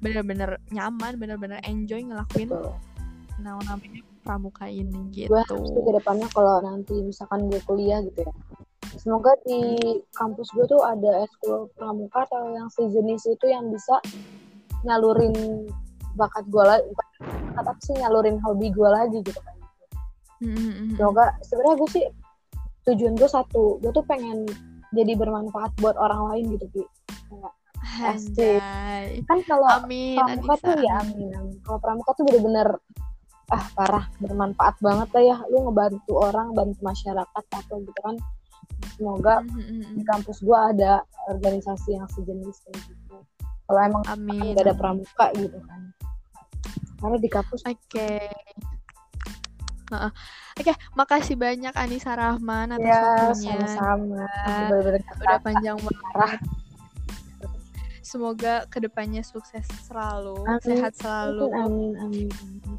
bener-bener 0.03 0.60
nyaman 0.73 1.15
bener-bener 1.15 1.63
enjoy 1.63 2.03
ngelakuin 2.03 2.51
betul. 2.51 2.73
Nah 3.41 3.58
namanya 3.65 4.02
pramuka 4.24 4.65
ini 4.69 5.00
gitu 5.12 5.30
gue 5.32 5.41
harus 5.41 5.69
ke 5.74 5.91
depannya 5.93 6.28
kalau 6.32 6.62
nanti 6.62 6.96
misalkan 7.02 7.50
gue 7.50 7.60
kuliah 7.65 8.00
gitu 8.06 8.24
ya 8.24 8.34
semoga 9.00 9.34
di 9.43 9.80
kampus 10.13 10.54
gue 10.54 10.65
tuh 10.69 10.82
ada 10.86 11.26
eskul 11.26 11.67
pramuka 11.74 12.30
atau 12.30 12.54
yang 12.54 12.69
sejenis 12.69 13.26
itu 13.26 13.46
yang 13.50 13.67
bisa 13.74 13.98
nyalurin 14.86 15.34
bakat 16.13 16.46
gue 16.48 16.62
lagi 16.62 16.86
bakat 16.93 17.19
apa 17.58 17.72
sih 17.82 17.96
nyalurin 17.98 18.38
hobi 18.43 18.69
gue 18.69 18.89
lagi 18.89 19.19
gitu 19.26 19.39
kan 19.41 19.54
Mm, 20.43 20.60
mm, 20.60 20.74
mm. 20.76 20.96
semoga 21.00 21.32
sebenarnya 21.39 21.76
gue 21.80 21.89
sih 21.96 22.06
tujuan 22.84 23.15
gue 23.15 23.30
satu 23.32 23.80
gue 23.80 23.91
tuh 23.96 24.04
pengen 24.04 24.43
jadi 24.91 25.15
bermanfaat 25.15 25.72
buat 25.80 25.96
orang 25.96 26.36
lain 26.36 26.60
gitu 26.60 26.67
Pi. 26.67 26.84
Asik. 28.04 28.60
Kan 29.28 29.39
kalau 29.48 29.67
pramuka 29.88 30.54
tuh 30.60 30.76
ya 30.84 31.00
amin, 31.00 31.32
amin. 31.32 31.58
kalau 31.63 31.80
pramuka 31.80 32.12
tuh 32.19 32.24
bener-bener 32.28 32.67
ah 33.51 33.65
parah 33.75 34.06
bermanfaat 34.23 34.75
banget 34.79 35.10
lah 35.12 35.23
ya 35.23 35.38
lu 35.51 35.67
ngebantu 35.67 36.13
orang 36.15 36.56
bantu 36.56 36.79
masyarakat 36.79 37.43
atau 37.51 37.75
gitu 37.84 37.99
kan 37.99 38.15
semoga 38.95 39.43
Mm, 39.43 39.51
mm, 39.60 39.63
mm, 39.63 39.93
di 39.99 40.03
kampus 40.08 40.38
gua 40.43 40.71
ada 40.71 41.03
organisasi 41.27 41.95
yang 41.99 42.08
sejenis 42.12 42.63
kayak 42.67 42.79
gitu 42.88 43.17
kalau 43.67 43.79
emang 43.84 44.03
amin 44.08 44.56
nggak 44.56 44.63
ada 44.69 44.75
pramuka 44.75 45.25
gitu 45.36 45.60
kan 45.67 45.82
karena 47.03 47.17
di 47.19 47.27
kampus 47.27 47.62
Oke. 47.67 48.32
Heeh. 49.91 50.12
Oke, 50.56 50.73
makasih 50.95 51.36
banyak 51.36 51.75
Anissa 51.75 52.15
Rahman 52.15 52.79
atas 52.79 52.88
ya 52.88 53.01
waktunya. 53.03 53.67
sama-sama 53.67 54.23
Udah 55.19 55.39
panjang 55.43 55.77
banget. 55.84 56.39
Semoga 58.13 58.69
ke 58.69 58.78
depannya 58.78 59.26
sukses 59.26 59.65
selalu, 59.89 60.38
Amin. 60.45 60.62
sehat 60.62 60.93
selalu. 61.02 61.49
amin 61.49 61.93
amin, 61.97 62.28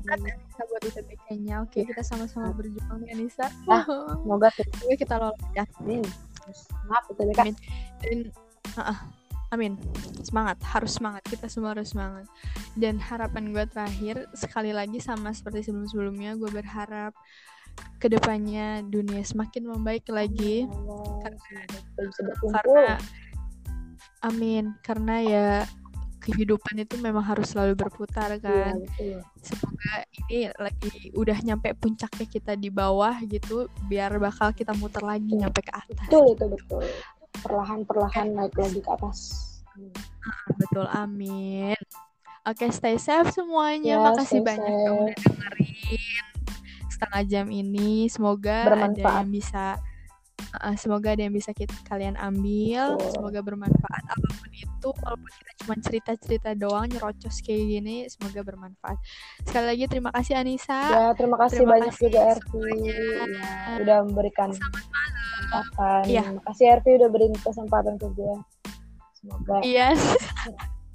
Kan 0.06 0.22
amin. 0.22 0.30
Anissa 0.30 0.62
buat 0.70 0.82
UTBK-nya. 0.86 1.54
Oke, 1.66 1.82
kita 1.82 2.06
sama-sama 2.06 2.54
berjuang 2.54 3.02
ya 3.02 3.18
Anissa. 3.18 3.50
Ah. 3.66 3.82
semoga 4.22 4.54
Semoga 4.54 4.94
kita 4.94 5.14
lolos 5.18 5.42
ya. 5.58 5.66
amin 5.82 6.06
maaf 6.88 7.04
itu 7.08 7.22
BK 7.24 7.40
Amin. 7.40 7.56
Dan 8.04 8.18
heeh, 8.76 8.98
amin. 9.54 9.72
Semangat, 10.20 10.58
harus 10.64 10.92
semangat. 10.96 11.22
Kita 11.24 11.46
semua 11.48 11.72
harus 11.76 11.92
semangat. 11.92 12.26
Dan 12.76 13.00
harapan 13.00 13.54
gue 13.54 13.64
terakhir 13.68 14.28
sekali 14.36 14.74
lagi 14.74 14.98
sama 15.00 15.32
seperti 15.32 15.64
sebelum-sebelumnya, 15.70 16.36
gue 16.36 16.50
berharap 16.52 17.14
ke 17.98 18.06
depannya 18.06 18.86
dunia 18.86 19.24
semakin 19.24 19.66
membaik 19.66 20.06
lagi. 20.12 20.68
Allah, 20.68 21.32
kita 21.98 22.20
berkumpul 22.22 22.54
karena 22.54 22.94
amin. 24.24 24.72
Karena 24.80 25.20
ya 25.20 25.48
kehidupan 26.18 26.80
itu 26.80 26.96
memang 26.98 27.20
harus 27.20 27.52
selalu 27.52 27.76
berputar 27.76 28.32
Iya, 28.32 28.40
kan. 28.40 28.74
betul. 28.80 29.20
semoga 29.44 29.92
ini 30.24 30.48
lagi 30.56 30.88
udah 31.12 31.36
nyampe 31.38 31.76
puncaknya 31.76 32.24
kita 32.24 32.56
di 32.56 32.72
bawah 32.72 33.12
gitu 33.22 33.68
biar 33.84 34.16
bakal 34.16 34.48
kita 34.50 34.72
muter 34.72 35.04
lagi 35.04 35.28
nyampe 35.30 35.60
ke 35.60 35.68
atas. 35.70 36.08
Betul 36.08 36.32
itu 36.32 36.44
betul. 36.48 36.80
Perlahan-perlahan 37.38 38.32
naik 38.32 38.56
lagi 38.56 38.80
ke 38.80 38.88
atas. 38.90 39.18
Betul. 40.56 40.88
Amin. 40.88 41.76
Oke 42.44 42.68
stay 42.70 42.96
safe 42.96 43.28
semuanya. 43.30 43.96
Ya, 43.96 44.04
makasih 44.04 44.40
banyak 44.40 44.64
yang 44.70 44.96
udah 45.02 45.16
dengerin 45.18 46.24
setengah 46.88 47.22
jam 47.26 47.46
ini. 47.48 48.08
Semoga 48.08 48.64
ada 48.64 48.68
Bermanfaat. 48.72 49.12
yang 49.20 49.28
bisa 49.28 49.64
uh, 50.60 50.76
semoga 50.78 51.14
ada 51.14 51.26
yang 51.26 51.34
bisa 51.34 51.50
kita, 51.50 51.74
kalian 51.88 52.14
ambil. 52.18 52.98
Semoga 53.10 53.40
bermanfaat 53.42 54.04
apa 54.06 54.28
pun 54.30 54.50
itu. 54.52 54.88
Walaupun 55.02 55.30
kita 55.30 55.52
cuma 55.64 55.74
cerita-cerita 55.80 56.50
doang 56.54 56.86
nyerocos 56.86 57.40
kayak 57.42 57.64
gini 57.66 57.96
semoga 58.06 58.40
bermanfaat. 58.44 58.98
Sekali 59.48 59.66
lagi 59.74 59.84
terima 59.90 60.10
kasih 60.14 60.34
Anissa. 60.38 60.80
Ya 60.92 61.04
terima 61.16 61.36
kasih 61.40 61.64
Terima 61.64 61.72
banyak 61.78 61.92
kasih 61.94 62.02
juga 62.06 62.20
Ervi. 62.36 62.62
ya, 62.84 63.80
udah 63.82 63.98
memberikan 64.06 64.48
kesempatan. 64.54 66.02
Iya. 66.06 66.22
makasih 66.34 66.66
Ervi 66.78 66.90
udah 66.98 67.08
berikan 67.10 67.38
kesempatan 67.42 67.94
ke 68.00 68.06
gue 68.14 68.34
semoga 69.24 69.56
iya. 69.64 69.96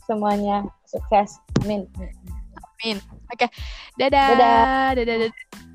semuanya 0.06 0.68
sukses. 0.86 1.42
Amin. 1.66 1.90
Dadah. 2.80 3.50
Dadah. 4.00 4.96
dadah 4.96 5.16
dadah, 5.28 5.32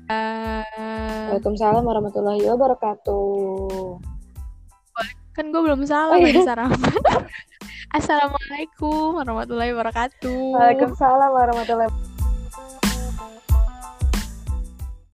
Waalaikumsalam 0.07 1.81
warahmatullahi 1.81 2.45
wabarakatuh. 2.45 3.99
kan 5.35 5.51
gue 5.51 5.59
belum 5.59 5.83
salah 5.83 6.15
Oh, 6.15 6.23
iya. 6.23 6.31
Anissa 6.31 6.55
Rahman 6.55 6.79
Assalamualaikum 7.97 9.19
warahmatullahi 9.19 9.75
wabarakatuh. 9.75 10.39
Waalaikumsalam 10.55 11.29
warahmatullahi 11.29 11.91